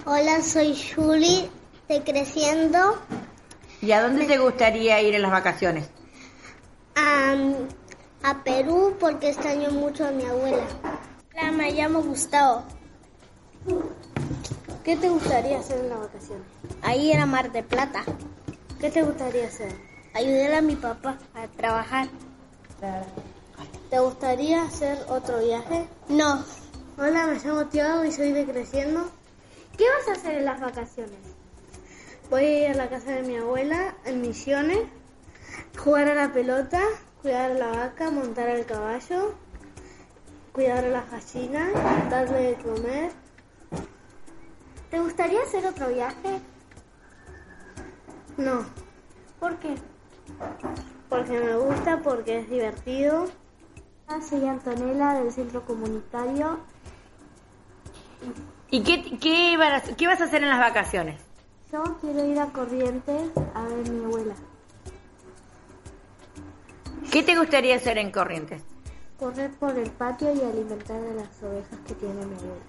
Hola, 0.07 0.43
soy 0.43 0.75
Julie 0.95 1.49
de 1.89 2.03
Creciendo. 2.03 2.79
¿Y 3.83 3.93
a 3.93 4.01
dónde 4.03 4.25
te 4.25 4.39
gustaría 4.39 5.03
ir 5.03 5.15
en 5.15 5.23
las 5.23 5.31
vacaciones? 5.33 5.91
A, 6.97 7.37
a 8.23 8.43
Perú 8.43 8.97
porque 8.99 9.29
extraño 9.29 9.71
mucho 9.71 10.07
a 10.07 10.11
mi 10.11 10.25
abuela. 10.25 10.65
Hola, 11.35 11.53
me 11.53 11.71
llamo 11.73 12.03
Gustavo. 12.03 12.65
¿Qué 14.83 14.97
te 14.97 15.11
gustaría 15.11 15.59
hacer 15.59 15.81
en 15.81 15.91
las 15.91 15.99
vacaciones? 15.99 16.47
Ahí 16.81 17.13
era 17.13 17.27
Mar 17.27 17.53
de 17.53 17.63
Plata. 17.63 18.03
¿Qué 18.81 18.91
te 18.91 19.03
gustaría 19.03 19.47
hacer? 19.47 19.73
Ayudar 20.15 20.55
a 20.55 20.61
mi 20.63 20.75
papá 20.75 21.19
a 21.35 21.47
trabajar. 21.49 22.09
¿Te 23.91 23.99
gustaría 23.99 24.63
hacer 24.63 24.99
otro 25.09 25.41
viaje? 25.41 25.87
No. 26.09 26.45
Hola, 26.97 27.27
me 27.27 27.39
llamo 27.39 27.67
Tiago 27.67 28.05
y 28.05 28.13
soy 28.13 28.33
de 28.33 28.47
Creciendo. 28.47 29.11
¿Qué 29.77 29.85
vas 29.85 30.09
a 30.09 30.13
hacer 30.19 30.39
en 30.39 30.47
las 30.47 30.61
vacaciones? 30.61 31.19
Voy 32.31 32.45
a 32.45 32.65
ir 32.65 32.71
a 32.71 32.75
la 32.75 32.89
casa 32.89 33.11
de 33.13 33.23
mi 33.23 33.37
abuela 33.37 33.95
en 34.07 34.23
Misiones, 34.23 34.79
jugar 35.79 36.09
a 36.09 36.15
la 36.15 36.33
pelota, 36.33 36.81
cuidar 37.23 37.51
a 37.53 37.55
la 37.55 37.67
vaca, 37.69 38.11
montar 38.11 38.49
al 38.49 38.65
caballo, 38.67 39.35
cuidar 40.53 40.85
a 40.85 40.89
las 40.89 41.11
gallinas, 41.11 41.73
darle 42.11 42.43
de 42.43 42.55
comer. 42.57 43.11
¿Te 44.91 45.01
gustaría 45.01 45.43
hacer 45.43 45.67
otro 45.67 45.89
viaje? 45.89 46.41
No, 48.37 48.65
¿Por 49.41 49.57
qué? 49.57 49.75
porque 51.09 51.39
me 51.41 51.57
gusta, 51.57 52.01
porque 52.03 52.41
es 52.41 52.51
divertido. 52.51 53.27
Soy 54.29 54.47
Antonella 54.47 55.15
del 55.15 55.33
centro 55.33 55.65
comunitario. 55.65 56.59
¿Y 58.71 58.83
qué, 58.83 59.19
qué, 59.19 59.57
van 59.57 59.75
a- 59.75 59.81
qué 59.83 60.07
vas 60.07 60.21
a 60.21 60.25
hacer 60.25 60.43
en 60.43 60.51
las 60.51 60.59
vacaciones? 60.59 61.21
Yo 61.73 61.83
quiero 62.01 62.25
ir 62.25 62.39
a 62.39 62.47
Corrientes 62.47 63.31
a 63.55 63.63
ver 63.63 63.87
a 63.87 63.91
mi 63.91 64.05
abuela. 64.05 64.35
¿Qué 67.11 67.23
te 67.23 67.37
gustaría 67.39 67.77
hacer 67.77 67.99
en 67.99 68.11
Corrientes? 68.11 68.63
Correr 69.19 69.51
por 69.53 69.77
el 69.79 69.91
patio 69.91 70.29
y 70.35 70.41
alimentar 70.41 70.97
a 71.03 71.15
las 71.15 71.43
ovejas 71.43 71.79
que 71.87 71.95
tiene 71.95 72.15
mi 72.27 72.35
abuela. 72.35 72.65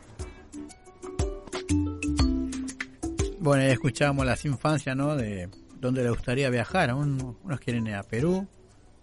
Bueno, 3.40 3.64
ya 3.64 3.72
escuchábamos 3.74 4.26
las 4.26 4.46
infancias, 4.46 4.96
¿no? 4.96 5.16
De 5.16 5.50
dónde 5.80 6.04
le 6.04 6.10
gustaría 6.10 6.50
viajar. 6.50 6.94
Un- 6.94 7.38
unos 7.44 7.60
quieren 7.60 7.88
ir 7.88 7.96
a 7.96 8.04
Perú, 8.04 8.48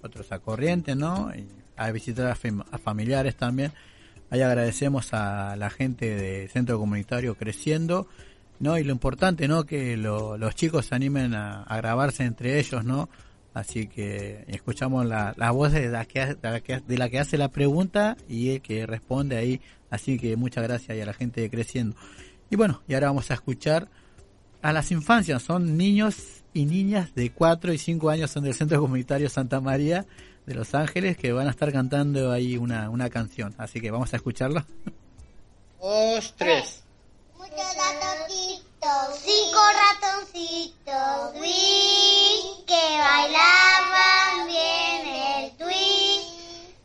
otros 0.02 0.32
a 0.32 0.38
Corrientes, 0.38 0.96
¿no? 0.96 1.30
Y 1.34 1.46
a 1.76 1.90
visitar 1.90 2.26
a, 2.28 2.36
fam- 2.36 2.64
a 2.70 2.78
familiares 2.78 3.36
también. 3.36 3.72
Ahí 4.30 4.40
agradecemos 4.42 5.12
a 5.12 5.54
la 5.56 5.70
gente 5.70 6.14
del 6.16 6.48
centro 6.48 6.78
comunitario 6.78 7.34
creciendo, 7.36 8.08
¿no? 8.60 8.78
Y 8.78 8.84
lo 8.84 8.92
importante, 8.92 9.48
¿no? 9.48 9.64
Que 9.64 9.96
lo- 9.96 10.38
los 10.38 10.54
chicos 10.54 10.86
se 10.86 10.94
animen 10.94 11.34
a, 11.34 11.62
a 11.62 11.76
grabarse 11.76 12.24
entre 12.24 12.58
ellos, 12.58 12.84
¿no? 12.84 13.08
Así 13.54 13.86
que 13.86 14.44
escuchamos 14.48 15.06
la, 15.06 15.32
la 15.36 15.50
voz 15.52 15.72
de 15.72 15.88
la, 15.88 16.04
que, 16.04 16.20
hace- 16.20 16.34
de, 16.34 16.50
la 16.50 16.60
que, 16.60 16.80
de 16.80 16.98
la 16.98 17.08
que 17.08 17.20
hace 17.20 17.38
la 17.38 17.48
pregunta 17.48 18.16
y 18.28 18.50
el 18.50 18.60
que 18.60 18.84
responde 18.84 19.36
ahí. 19.36 19.60
Así 19.90 20.18
que 20.18 20.36
muchas 20.36 20.64
gracias 20.64 20.90
ahí 20.90 21.00
a 21.00 21.06
la 21.06 21.12
gente 21.14 21.40
de 21.40 21.48
Creciendo. 21.50 21.96
Y 22.50 22.56
bueno, 22.56 22.82
y 22.88 22.94
ahora 22.94 23.06
vamos 23.08 23.30
a 23.30 23.34
escuchar 23.34 23.88
a 24.60 24.72
las 24.72 24.90
infancias. 24.90 25.42
Son 25.42 25.76
niños 25.76 26.16
y 26.52 26.66
niñas 26.66 27.14
de 27.14 27.30
4 27.30 27.72
y 27.72 27.78
5 27.78 28.10
años, 28.10 28.30
son 28.32 28.42
del 28.44 28.54
Centro 28.54 28.80
Comunitario 28.80 29.28
Santa 29.30 29.60
María 29.60 30.04
de 30.46 30.54
Los 30.54 30.74
Ángeles, 30.74 31.16
que 31.16 31.32
van 31.32 31.46
a 31.46 31.50
estar 31.50 31.72
cantando 31.72 32.32
ahí 32.32 32.56
una, 32.56 32.90
una 32.90 33.08
canción. 33.08 33.54
Así 33.56 33.80
que 33.80 33.90
vamos 33.92 34.12
a 34.12 34.16
escucharla. 34.16 34.66
Dos, 35.80 36.34
tres. 36.36 36.82
Ratoncitos, 37.38 38.64
cinco 38.84 39.60
ratoncitos, 39.72 41.34
uy, 41.40 42.64
que 42.66 42.98
bailaban 42.98 44.46
bien 44.46 45.06
el 45.06 45.56
twist. 45.56 46.28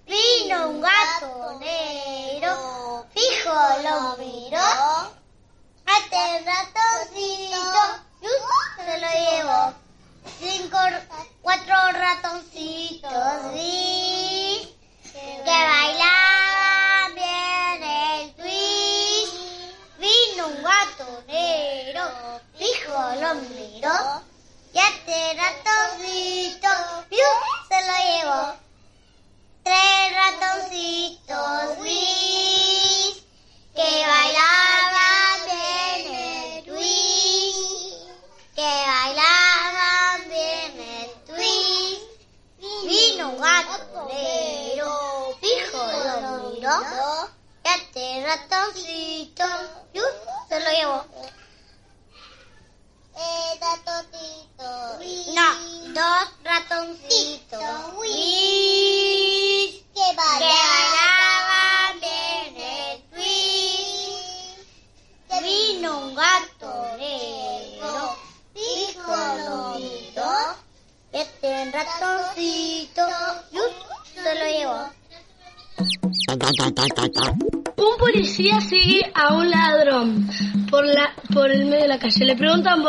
Vino 0.07 0.69
un 0.69 0.81
gato 0.81 1.59
negro, 1.59 3.05
fijo 3.13 3.53
lo 3.83 4.17
miró. 4.17 4.59
A 4.59 5.97
este 5.99 6.23
ratoncito, 6.45 7.81
se 8.77 8.97
lo 8.99 9.09
llevó. 9.11 9.73
Cinco, 10.39 10.77
cuatro 11.41 11.75
ratoncitos, 11.91 13.11
sí, 13.53 14.73
que 15.11 15.41
bailaban 15.43 16.48
fijo 22.99 23.21
lo 23.21 23.35
miró. 23.35 24.21
Y 24.73 24.77
a 24.77 24.87
este 24.87 25.33
ratoncito, 25.35 26.69
¡piu! 27.09 27.17
se 27.67 27.79
lo 27.87 27.95
llevó. 28.05 28.41
Tres 29.63 30.13
ratoncitos, 30.15 31.83
sí, 31.83 33.08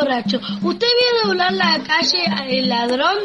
borracho, 0.01 0.41
¿usted 0.63 0.87
vio 0.87 1.29
doblar 1.29 1.53
la 1.53 1.79
calle 1.87 2.25
al 2.27 2.69
ladrón? 2.69 3.19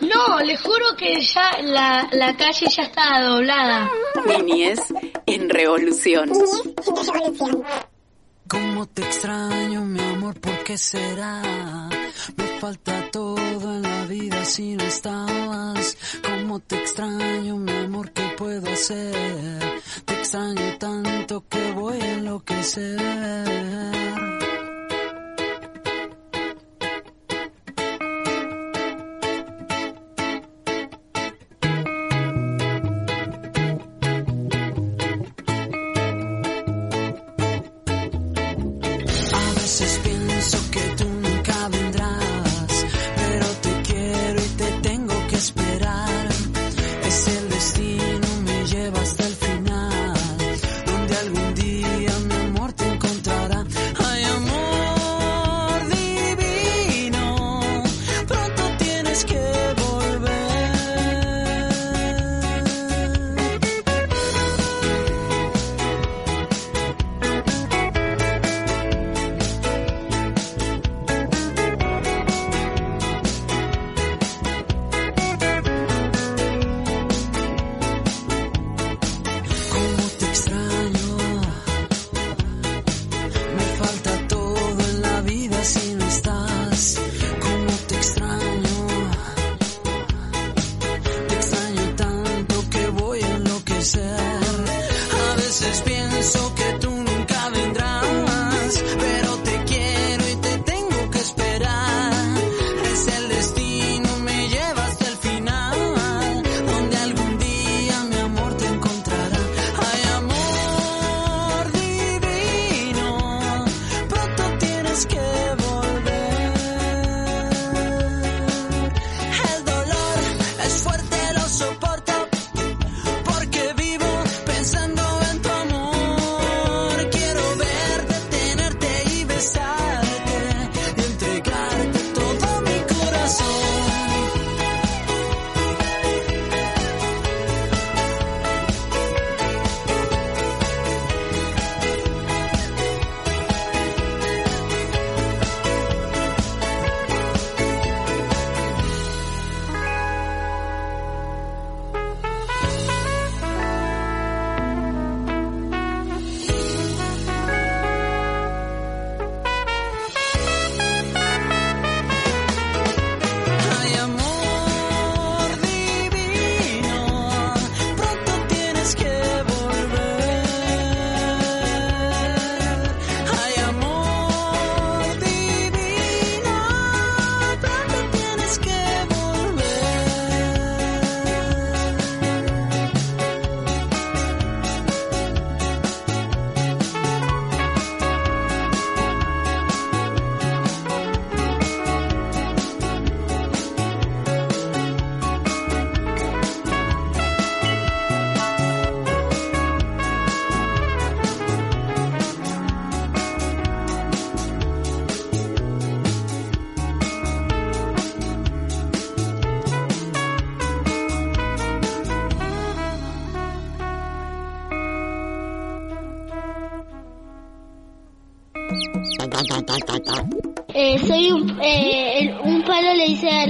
No, 0.00 0.40
le 0.40 0.56
juro 0.56 0.96
que 0.96 1.20
ya 1.20 1.50
la, 1.62 2.08
la 2.12 2.36
calle 2.36 2.66
ya 2.68 2.82
estaba 2.82 3.20
doblada. 3.22 3.90
Niñez 4.26 4.80
en 5.26 5.48
revolución. 5.48 6.30
Cómo 8.48 8.86
te 8.86 9.02
extraño, 9.02 9.80
mi 9.84 10.00
amor, 10.00 10.40
¿por 10.40 10.64
qué 10.64 10.78
será? 10.78 11.42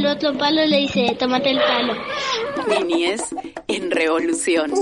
Otro 0.06 0.36
palo, 0.36 0.64
le 0.66 0.78
dice, 0.78 1.16
tómate 1.18 1.50
el 1.50 1.58
palo. 1.58 1.94
Niñez 2.68 3.22
en 3.68 3.90
revolución. 3.90 4.72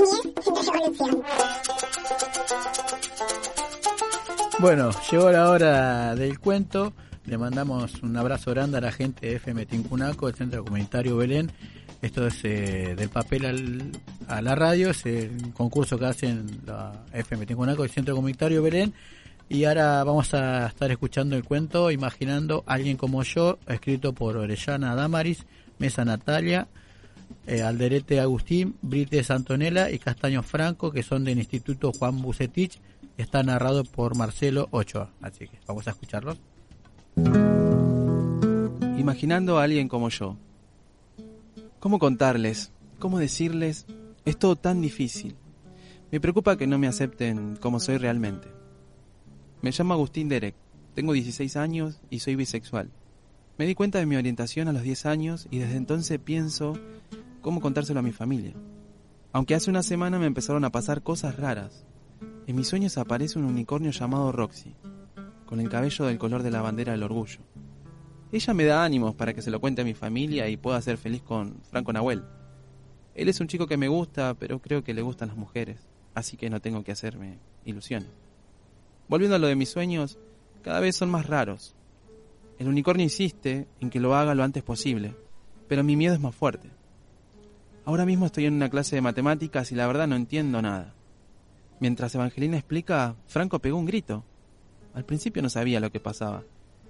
Bueno, 4.58 4.90
llegó 5.10 5.30
la 5.30 5.50
hora 5.50 6.14
del 6.14 6.38
cuento. 6.38 6.92
Le 7.26 7.38
mandamos 7.38 8.02
un 8.02 8.16
abrazo 8.16 8.50
grande 8.50 8.78
a 8.78 8.80
la 8.82 8.92
gente 8.92 9.26
de 9.26 9.36
FM 9.36 9.66
Tincunaco, 9.66 10.26
del 10.26 10.34
Centro 10.36 10.64
Comunitario 10.64 11.16
Belén. 11.16 11.50
Esto 12.02 12.26
es 12.26 12.44
eh, 12.44 12.94
del 12.96 13.08
papel 13.08 13.46
al- 13.46 13.92
a 14.28 14.42
la 14.42 14.54
radio, 14.54 14.90
es 14.90 15.06
el 15.06 15.52
concurso 15.54 15.98
que 15.98 16.04
hacen 16.04 16.60
la 16.66 16.92
FM 17.14 17.46
Tincunaco, 17.46 17.82
el 17.82 17.90
Centro 17.90 18.14
Comunitario 18.14 18.62
Belén. 18.62 18.92
Y 19.48 19.64
ahora 19.64 20.02
vamos 20.04 20.32
a 20.34 20.66
estar 20.66 20.90
escuchando 20.90 21.36
el 21.36 21.44
cuento 21.44 21.90
Imaginando 21.90 22.64
a 22.66 22.74
alguien 22.74 22.96
como 22.96 23.22
yo, 23.22 23.58
escrito 23.68 24.12
por 24.12 24.36
Orellana 24.36 24.94
Damaris, 24.94 25.46
Mesa 25.78 26.04
Natalia, 26.04 26.66
eh, 27.46 27.62
Alderete 27.62 28.20
Agustín, 28.20 28.76
Brites 28.80 29.30
Antonella 29.30 29.90
y 29.90 29.98
Castaño 29.98 30.42
Franco, 30.42 30.90
que 30.90 31.02
son 31.02 31.24
del 31.24 31.38
Instituto 31.38 31.92
Juan 31.92 32.22
Bucetich, 32.22 32.80
está 33.18 33.42
narrado 33.42 33.84
por 33.84 34.16
Marcelo 34.16 34.68
Ochoa. 34.70 35.10
Así 35.20 35.46
que 35.46 35.58
vamos 35.66 35.86
a 35.86 35.90
escucharlos. 35.90 36.38
Imaginando 38.98 39.58
a 39.58 39.64
alguien 39.64 39.88
como 39.88 40.08
yo. 40.08 40.36
¿Cómo 41.80 41.98
contarles? 41.98 42.72
¿Cómo 42.98 43.18
decirles? 43.18 43.84
Es 44.24 44.38
todo 44.38 44.56
tan 44.56 44.80
difícil. 44.80 45.36
Me 46.10 46.20
preocupa 46.20 46.56
que 46.56 46.66
no 46.66 46.78
me 46.78 46.86
acepten 46.86 47.56
como 47.56 47.78
soy 47.78 47.98
realmente. 47.98 48.53
Me 49.64 49.70
llamo 49.70 49.94
Agustín 49.94 50.28
Derek, 50.28 50.54
tengo 50.94 51.14
16 51.14 51.56
años 51.56 51.98
y 52.10 52.18
soy 52.18 52.36
bisexual. 52.36 52.90
Me 53.56 53.64
di 53.64 53.74
cuenta 53.74 53.98
de 53.98 54.04
mi 54.04 54.14
orientación 54.14 54.68
a 54.68 54.74
los 54.74 54.82
10 54.82 55.06
años 55.06 55.48
y 55.50 55.56
desde 55.56 55.76
entonces 55.76 56.18
pienso 56.18 56.78
cómo 57.40 57.62
contárselo 57.62 58.00
a 58.00 58.02
mi 58.02 58.12
familia. 58.12 58.52
Aunque 59.32 59.54
hace 59.54 59.70
una 59.70 59.82
semana 59.82 60.18
me 60.18 60.26
empezaron 60.26 60.66
a 60.66 60.70
pasar 60.70 61.02
cosas 61.02 61.38
raras. 61.38 61.86
En 62.46 62.56
mis 62.56 62.68
sueños 62.68 62.98
aparece 62.98 63.38
un 63.38 63.46
unicornio 63.46 63.90
llamado 63.90 64.32
Roxy, 64.32 64.74
con 65.46 65.60
el 65.60 65.70
cabello 65.70 66.04
del 66.04 66.18
color 66.18 66.42
de 66.42 66.50
la 66.50 66.60
bandera 66.60 66.92
del 66.92 67.02
orgullo. 67.02 67.40
Ella 68.32 68.52
me 68.52 68.64
da 68.66 68.84
ánimos 68.84 69.14
para 69.14 69.32
que 69.32 69.40
se 69.40 69.50
lo 69.50 69.62
cuente 69.62 69.80
a 69.80 69.86
mi 69.86 69.94
familia 69.94 70.46
y 70.50 70.58
pueda 70.58 70.82
ser 70.82 70.98
feliz 70.98 71.22
con 71.22 71.62
Franco 71.70 71.90
Nahuel. 71.90 72.22
Él 73.14 73.30
es 73.30 73.40
un 73.40 73.48
chico 73.48 73.66
que 73.66 73.78
me 73.78 73.88
gusta, 73.88 74.34
pero 74.34 74.60
creo 74.60 74.84
que 74.84 74.92
le 74.92 75.00
gustan 75.00 75.28
las 75.28 75.38
mujeres, 75.38 75.88
así 76.12 76.36
que 76.36 76.50
no 76.50 76.60
tengo 76.60 76.84
que 76.84 76.92
hacerme 76.92 77.38
ilusiones. 77.64 78.23
Volviendo 79.08 79.36
a 79.36 79.38
lo 79.38 79.46
de 79.46 79.56
mis 79.56 79.70
sueños, 79.70 80.18
cada 80.62 80.80
vez 80.80 80.96
son 80.96 81.10
más 81.10 81.26
raros. 81.26 81.74
El 82.58 82.68
unicornio 82.68 83.04
insiste 83.04 83.66
en 83.80 83.90
que 83.90 84.00
lo 84.00 84.14
haga 84.14 84.34
lo 84.34 84.44
antes 84.44 84.62
posible, 84.62 85.14
pero 85.68 85.84
mi 85.84 85.96
miedo 85.96 86.14
es 86.14 86.20
más 86.20 86.34
fuerte. 86.34 86.70
Ahora 87.84 88.06
mismo 88.06 88.26
estoy 88.26 88.46
en 88.46 88.54
una 88.54 88.70
clase 88.70 88.96
de 88.96 89.02
matemáticas 89.02 89.70
y 89.72 89.74
la 89.74 89.86
verdad 89.86 90.06
no 90.06 90.16
entiendo 90.16 90.62
nada. 90.62 90.94
Mientras 91.80 92.14
Evangelina 92.14 92.56
explica, 92.56 93.16
Franco 93.26 93.58
pegó 93.58 93.76
un 93.76 93.84
grito. 93.84 94.24
Al 94.94 95.04
principio 95.04 95.42
no 95.42 95.50
sabía 95.50 95.80
lo 95.80 95.90
que 95.90 96.00
pasaba, 96.00 96.44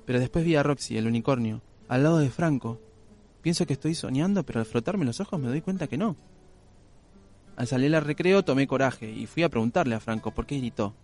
pero 0.07 0.21
después 0.21 0.45
vi 0.45 0.55
a 0.55 0.62
Roxy, 0.62 0.97
el 0.97 1.09
unicornio, 1.09 1.62
al 1.89 2.05
lado 2.05 2.19
de 2.19 2.31
Franco. 2.31 2.81
Pienso 3.43 3.67
que 3.67 3.73
estoy 3.73 3.95
soñando, 3.95 4.45
pero 4.45 4.61
al 4.61 4.67
frotarme 4.67 5.05
los 5.05 5.21
ojos 5.21 5.41
me 5.41 5.49
doy 5.49 5.62
cuenta 5.62 5.89
que 5.89 5.99
no. 5.99 6.17
Al 7.57 7.67
salir 7.67 7.95
al 7.97 8.05
recreo 8.05 8.45
tomé 8.45 8.67
coraje 8.67 9.11
y 9.11 9.27
fui 9.27 9.43
a 9.43 9.49
preguntarle 9.49 9.95
a 9.95 10.01
Franco 10.01 10.33
por 10.33 10.47
qué 10.47 10.59
gritó. 10.59 10.95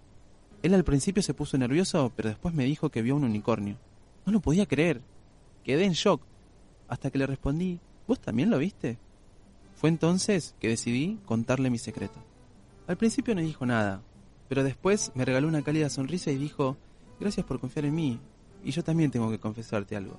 Él 0.62 0.74
al 0.74 0.84
principio 0.84 1.22
se 1.22 1.34
puso 1.34 1.56
nervioso, 1.56 2.12
pero 2.14 2.28
después 2.28 2.54
me 2.54 2.64
dijo 2.64 2.90
que 2.90 3.02
vio 3.02 3.16
un 3.16 3.24
unicornio. 3.24 3.76
No 4.26 4.32
lo 4.32 4.40
podía 4.40 4.66
creer. 4.66 5.00
Quedé 5.64 5.84
en 5.84 5.92
shock, 5.92 6.22
hasta 6.88 7.10
que 7.10 7.18
le 7.18 7.26
respondí, 7.26 7.78
¿vos 8.06 8.20
también 8.20 8.50
lo 8.50 8.58
viste? 8.58 8.98
Fue 9.74 9.88
entonces 9.88 10.54
que 10.60 10.68
decidí 10.68 11.18
contarle 11.24 11.70
mi 11.70 11.78
secreto. 11.78 12.18
Al 12.86 12.96
principio 12.96 13.34
no 13.34 13.40
dijo 13.40 13.64
nada, 13.64 14.02
pero 14.48 14.64
después 14.64 15.12
me 15.14 15.24
regaló 15.24 15.48
una 15.48 15.62
cálida 15.62 15.88
sonrisa 15.88 16.30
y 16.30 16.36
dijo, 16.36 16.76
gracias 17.20 17.46
por 17.46 17.60
confiar 17.60 17.86
en 17.86 17.94
mí, 17.94 18.20
y 18.64 18.72
yo 18.72 18.82
también 18.82 19.10
tengo 19.10 19.30
que 19.30 19.38
confesarte 19.38 19.96
algo. 19.96 20.18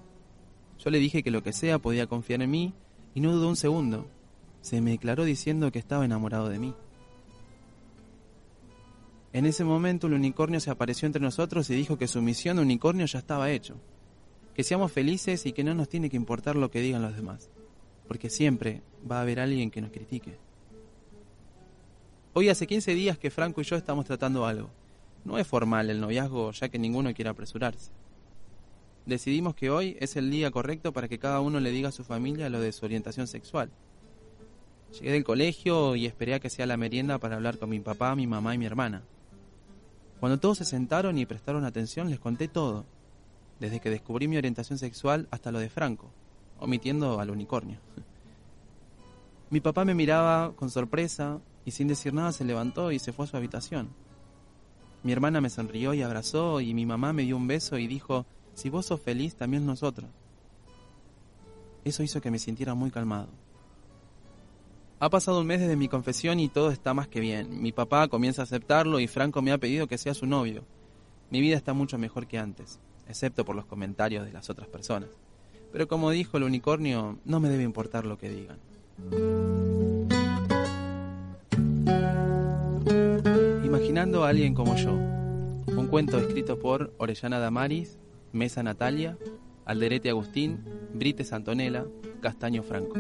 Yo 0.80 0.89
le 0.89 1.00
dije 1.00 1.22
que 1.22 1.30
lo 1.30 1.44
que 1.44 1.54
sea 1.54 1.78
podía 1.80 2.08
confiar 2.08 2.42
en 2.42 2.50
mí, 2.50 2.74
y 3.14 3.22
no 3.22 3.34
dudó 3.34 3.50
un 3.50 3.56
segundo. 3.56 4.08
Se 4.62 4.82
me 4.82 4.92
declaró 4.92 5.26
diciendo 5.26 5.72
que 5.72 5.80
estaba 5.80 6.06
enamorado 6.06 6.50
de 6.50 6.60
mí. 6.60 6.74
En 9.34 9.45
ese 9.45 9.63
momento 9.63 10.07
el 10.07 10.13
unicornio 10.13 10.59
se 10.59 10.71
apareció 10.71 11.05
entre 11.05 11.21
nosotros 11.21 11.69
y 11.69 11.75
dijo 11.75 11.97
que 11.97 12.07
su 12.07 12.21
misión 12.21 12.57
de 12.57 12.63
unicornio 12.63 13.05
ya 13.05 13.19
estaba 13.19 13.49
hecho. 13.49 13.75
Que 14.53 14.63
seamos 14.63 14.91
felices 14.91 15.45
y 15.45 15.53
que 15.53 15.63
no 15.63 15.73
nos 15.73 15.88
tiene 15.88 16.09
que 16.09 16.17
importar 16.17 16.57
lo 16.57 16.69
que 16.69 16.82
digan 16.82 17.01
los 17.01 17.15
demás. 17.15 17.49
Porque 18.09 18.29
siempre 18.29 18.82
va 19.09 19.19
a 19.19 19.21
haber 19.21 19.39
alguien 19.39 19.71
que 19.71 19.82
nos 19.82 19.91
critique. 19.91 20.38
Hoy 22.34 22.49
hace 22.49 22.67
15 22.67 22.93
días 22.93 23.17
que 23.17 23.32
Franco 23.32 23.61
y 23.61 23.63
yo 23.63 23.77
estamos 23.77 24.05
tratando 24.05 24.45
algo. 24.45 24.69
No 25.23 25.38
es 25.38 25.47
formal 25.47 25.89
el 25.89 26.01
noviazgo 26.01 26.51
ya 26.51 26.67
que 26.67 26.79
ninguno 26.79 27.13
quiere 27.13 27.29
apresurarse. 27.29 27.91
Decidimos 29.05 29.55
que 29.55 29.69
hoy 29.69 29.97
es 29.99 30.17
el 30.17 30.29
día 30.29 30.51
correcto 30.51 30.91
para 30.91 31.07
que 31.07 31.19
cada 31.19 31.39
uno 31.39 31.61
le 31.61 31.71
diga 31.71 31.89
a 31.89 31.93
su 31.93 32.03
familia 32.03 32.49
lo 32.49 32.59
de 32.59 32.71
su 32.73 32.86
orientación 32.86 33.27
sexual. 33.27 33.71
Llegué 34.93 35.11
del 35.13 35.23
colegio 35.23 35.95
y 35.95 36.05
esperé 36.05 36.34
a 36.34 36.39
que 36.41 36.49
sea 36.49 36.65
la 36.65 36.75
merienda 36.75 37.17
para 37.17 37.38
hablar 37.38 37.57
con 37.57 37.69
mi 37.69 37.79
papá, 37.79 38.13
mi 38.15 38.27
mamá 38.27 38.53
y 38.53 38.57
mi 38.57 38.65
hermana. 38.65 39.03
Cuando 40.22 40.39
todos 40.39 40.59
se 40.59 40.65
sentaron 40.65 41.17
y 41.17 41.26
prestaron 41.26 41.65
atención 41.65 42.11
les 42.11 42.19
conté 42.19 42.47
todo, 42.47 42.86
desde 43.59 43.80
que 43.80 43.89
descubrí 43.89 44.28
mi 44.28 44.38
orientación 44.38 44.78
sexual 44.78 45.28
hasta 45.32 45.51
lo 45.51 45.57
de 45.57 45.67
Franco, 45.67 46.11
omitiendo 46.59 47.19
al 47.19 47.32
unicornio. 47.32 47.80
Mi 49.49 49.61
papá 49.61 49.84
me 49.84 49.95
miraba 49.95 50.53
con 50.55 50.69
sorpresa 50.69 51.39
y 51.65 51.72
sin 51.72 51.88
decir 51.88 52.13
nada 52.13 52.34
se 52.34 52.45
levantó 52.45 52.91
y 52.91 52.99
se 52.99 53.13
fue 53.13 53.26
a 53.26 53.30
su 53.30 53.36
habitación. 53.36 53.89
Mi 55.01 55.11
hermana 55.11 55.41
me 55.41 55.49
sonrió 55.49 55.95
y 55.95 56.03
abrazó 56.03 56.61
y 56.61 56.76
mi 56.76 56.86
mamá 56.86 57.13
me 57.13 57.24
dio 57.24 57.36
un 57.36 57.47
beso 57.47 57.80
y 57.80 57.88
dijo, 57.88 58.28
si 58.53 58.69
vos 58.69 58.86
sos 58.86 59.01
feliz, 59.01 59.34
también 59.34 59.65
nosotros. 59.65 60.07
Eso 61.84 62.03
hizo 62.03 62.22
que 62.22 62.30
me 62.30 62.38
sintiera 62.38 62.76
muy 62.76 62.91
calmado. 62.91 63.30
Ha 65.04 65.10
pasado 65.10 65.41
un 65.41 65.47
mes 65.47 65.60
desde 65.60 65.76
mi 65.76 65.88
confesión 65.88 66.39
y 66.39 66.47
todo 66.47 66.70
está 66.70 66.93
más 66.93 67.08
que 67.08 67.20
bien. 67.20 67.60
Mi 67.60 67.72
papá 67.72 68.08
comienza 68.08 68.43
a 68.43 68.45
aceptarlo 68.45 68.99
y 68.99 69.08
Franco 69.08 69.41
me 69.41 69.52
ha 69.52 69.58
pedido 69.58 69.88
que 69.88 69.97
sea 69.97 70.14
su 70.14 70.28
novio. 70.28 70.64
Mi 71.32 71.41
vida 71.41 71.58
está 71.58 71.74
mucho 71.74 71.97
mejor 71.97 72.28
que 72.28 72.38
antes, 72.38 72.80
excepto 73.08 73.43
por 73.43 73.56
los 73.56 73.66
comentarios 73.66 74.28
de 74.28 74.32
las 74.32 74.52
otras 74.52 74.68
personas. 74.68 75.10
Pero 75.72 75.88
como 75.88 76.12
dijo 76.12 76.38
el 76.38 76.43
unicornio, 76.43 77.18
no 77.26 77.39
me 77.39 77.49
debe 77.49 77.64
importar 77.64 78.06
lo 78.06 78.20
que 78.20 78.30
digan. 78.30 78.60
Imaginando 83.66 84.24
a 84.24 84.30
alguien 84.30 84.54
como 84.54 84.76
yo. 84.76 84.91
Un 84.91 85.88
cuento 85.89 86.20
escrito 86.20 86.60
por 86.60 86.93
Orellana 86.99 87.39
Damaris, 87.39 87.97
Mesa 88.34 88.62
Natalia, 88.62 89.18
Alderete 89.66 90.12
Agustín, 90.12 90.64
Brites 90.93 91.34
Antonella, 91.34 91.86
Castaño 92.22 92.62
Franco. 92.62 92.99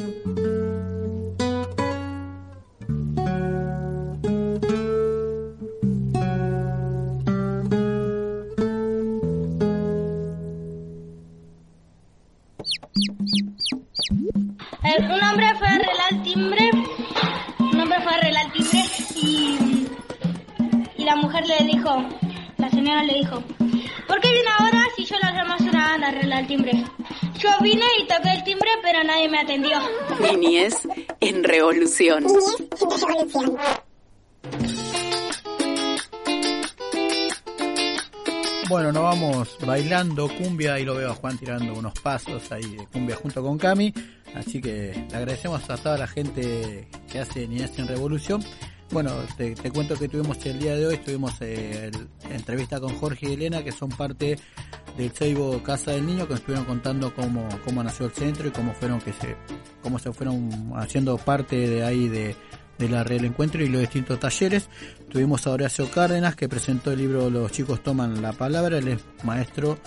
Revolución. 31.81 32.23
Bueno, 38.69 38.91
nos 38.93 39.03
vamos 39.03 39.57
bailando 39.65 40.29
cumbia 40.37 40.79
y 40.79 40.85
lo 40.85 40.95
veo 40.95 41.11
a 41.11 41.15
Juan 41.15 41.37
tirando 41.37 41.73
unos 41.73 41.93
pasos 41.99 42.49
ahí 42.51 42.77
de 42.77 42.87
cumbia 42.87 43.17
junto 43.17 43.43
con 43.43 43.57
Cami. 43.57 43.93
Así 44.33 44.61
que 44.61 45.07
le 45.09 45.17
agradecemos 45.17 45.69
a 45.69 45.75
toda 45.75 45.97
la 45.97 46.07
gente 46.07 46.87
que 47.11 47.19
hace 47.19 47.47
Niñez 47.47 47.77
en 47.79 47.87
Revolución. 47.87 48.41
Bueno, 48.91 49.11
te, 49.37 49.55
cuento 49.71 49.95
que 49.97 50.09
tuvimos 50.09 50.45
el 50.45 50.59
día 50.59 50.75
de 50.75 50.85
hoy, 50.85 50.97
tuvimos 50.97 51.33
eh, 51.41 51.91
el- 51.93 52.31
entrevista 52.35 52.79
con 52.79 52.93
Jorge 52.95 53.29
y 53.29 53.33
Elena, 53.33 53.63
que 53.63 53.71
son 53.71 53.89
parte 53.89 54.37
del 54.97 55.11
Seibo 55.13 55.63
Casa 55.63 55.91
del 55.91 56.05
Niño, 56.05 56.25
que 56.25 56.31
nos 56.31 56.39
estuvieron 56.41 56.65
contando 56.65 57.13
cómo, 57.15 57.47
cómo 57.63 57.81
nació 57.83 58.07
el 58.07 58.11
centro 58.11 58.47
y 58.49 58.51
cómo 58.51 58.73
fueron 58.73 58.99
que 58.99 59.13
se, 59.13 59.37
cómo 59.81 59.97
se 59.97 60.11
fueron 60.11 60.73
haciendo 60.75 61.17
parte 61.17 61.55
de 61.69 61.83
ahí 61.85 62.09
de, 62.09 62.35
de 62.77 62.89
la 62.89 63.05
Red 63.05 63.19
El 63.19 63.25
Encuentro 63.25 63.63
y 63.63 63.69
los 63.69 63.79
distintos 63.79 64.19
talleres. 64.19 64.67
Tuvimos 65.09 65.47
a 65.47 65.51
Horacio 65.51 65.89
Cárdenas 65.89 66.35
que 66.35 66.49
presentó 66.49 66.91
el 66.91 66.99
libro 66.99 67.29
Los 67.29 67.51
chicos 67.53 67.81
toman 67.81 68.21
la 68.21 68.33
palabra, 68.33 68.77
él 68.79 68.89
es 68.89 68.99
maestro 69.23 69.77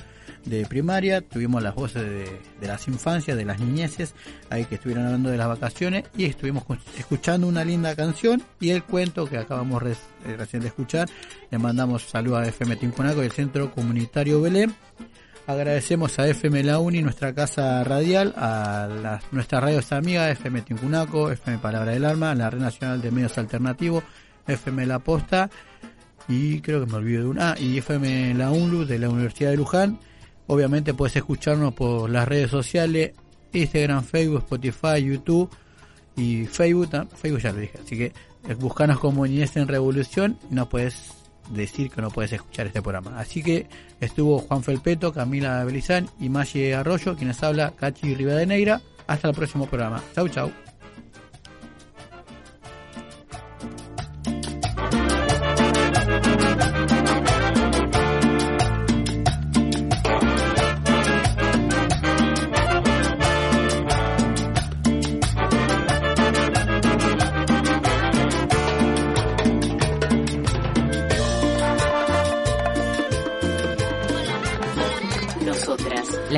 de 0.44 0.66
primaria, 0.66 1.20
tuvimos 1.22 1.62
las 1.62 1.74
voces 1.74 2.02
de, 2.02 2.40
de 2.60 2.66
las 2.66 2.86
infancias, 2.88 3.36
de 3.36 3.44
las 3.44 3.58
niñeces, 3.60 4.14
ahí 4.50 4.64
que 4.66 4.74
estuvieron 4.76 5.06
hablando 5.06 5.30
de 5.30 5.36
las 5.38 5.48
vacaciones 5.48 6.04
y 6.16 6.24
estuvimos 6.26 6.64
cu- 6.64 6.76
escuchando 6.98 7.46
una 7.46 7.64
linda 7.64 7.94
canción 7.96 8.42
y 8.60 8.70
el 8.70 8.82
cuento 8.84 9.26
que 9.26 9.38
acabamos 9.38 9.82
eh, 9.84 10.36
recién 10.36 10.62
de 10.62 10.68
escuchar. 10.68 11.08
Le 11.50 11.58
mandamos 11.58 12.02
saludos 12.04 12.40
a 12.40 12.48
FM 12.48 12.76
Tincunaco 12.76 13.22
y 13.22 13.26
el 13.26 13.32
Centro 13.32 13.70
Comunitario 13.72 14.40
Belén. 14.40 14.74
Agradecemos 15.46 16.18
a 16.18 16.26
FM 16.28 16.62
La 16.64 16.78
Uni, 16.78 17.02
nuestra 17.02 17.34
casa 17.34 17.84
radial, 17.84 18.32
a 18.36 18.88
las, 19.02 19.30
nuestras 19.32 19.62
radios 19.62 19.92
amigas, 19.92 20.30
FM 20.32 20.62
Tincunaco, 20.62 21.30
FM 21.30 21.58
Palabra 21.58 21.92
del 21.92 22.04
Alma, 22.06 22.34
la 22.34 22.48
Red 22.48 22.60
Nacional 22.60 23.02
de 23.02 23.10
Medios 23.10 23.36
Alternativos, 23.36 24.04
FM 24.46 24.86
La 24.86 24.98
Posta 25.00 25.50
y 26.28 26.60
creo 26.62 26.80
que 26.84 26.90
me 26.90 26.96
olvido 26.96 27.24
de 27.24 27.28
una, 27.28 27.52
ah, 27.52 27.56
y 27.58 27.76
FM 27.76 28.32
La 28.34 28.50
UNLU 28.50 28.86
de 28.86 28.98
la 28.98 29.10
Universidad 29.10 29.50
de 29.50 29.58
Luján. 29.58 29.98
Obviamente 30.46 30.94
puedes 30.94 31.16
escucharnos 31.16 31.74
por 31.74 32.10
las 32.10 32.28
redes 32.28 32.50
sociales, 32.50 33.12
Instagram, 33.52 34.04
Facebook, 34.04 34.40
Spotify, 34.40 35.02
YouTube 35.02 35.50
y 36.16 36.44
Facebook, 36.44 37.08
Facebook 37.16 37.40
ya 37.40 37.52
lo 37.52 37.60
dije, 37.60 37.78
así 37.82 37.96
que 37.96 38.12
eh, 38.48 38.54
buscanos 38.54 38.98
como 38.98 39.26
Niñez 39.26 39.56
en 39.56 39.68
Revolución 39.68 40.38
y 40.50 40.54
no 40.54 40.68
puedes 40.68 41.12
decir 41.50 41.90
que 41.90 42.00
no 42.00 42.10
puedes 42.10 42.32
escuchar 42.32 42.66
este 42.66 42.82
programa. 42.82 43.18
Así 43.18 43.42
que 43.42 43.66
estuvo 44.00 44.38
Juan 44.38 44.62
Felpeto, 44.62 45.12
Camila 45.12 45.64
Belizán 45.64 46.08
y 46.20 46.28
Maggie 46.28 46.74
Arroyo, 46.74 47.16
quienes 47.16 47.42
habla 47.42 47.72
Cachi 47.72 48.14
Rivadeneira. 48.14 48.80
Hasta 49.06 49.28
el 49.28 49.34
próximo 49.34 49.66
programa. 49.66 50.02
Chau, 50.14 50.28
chau. 50.28 50.63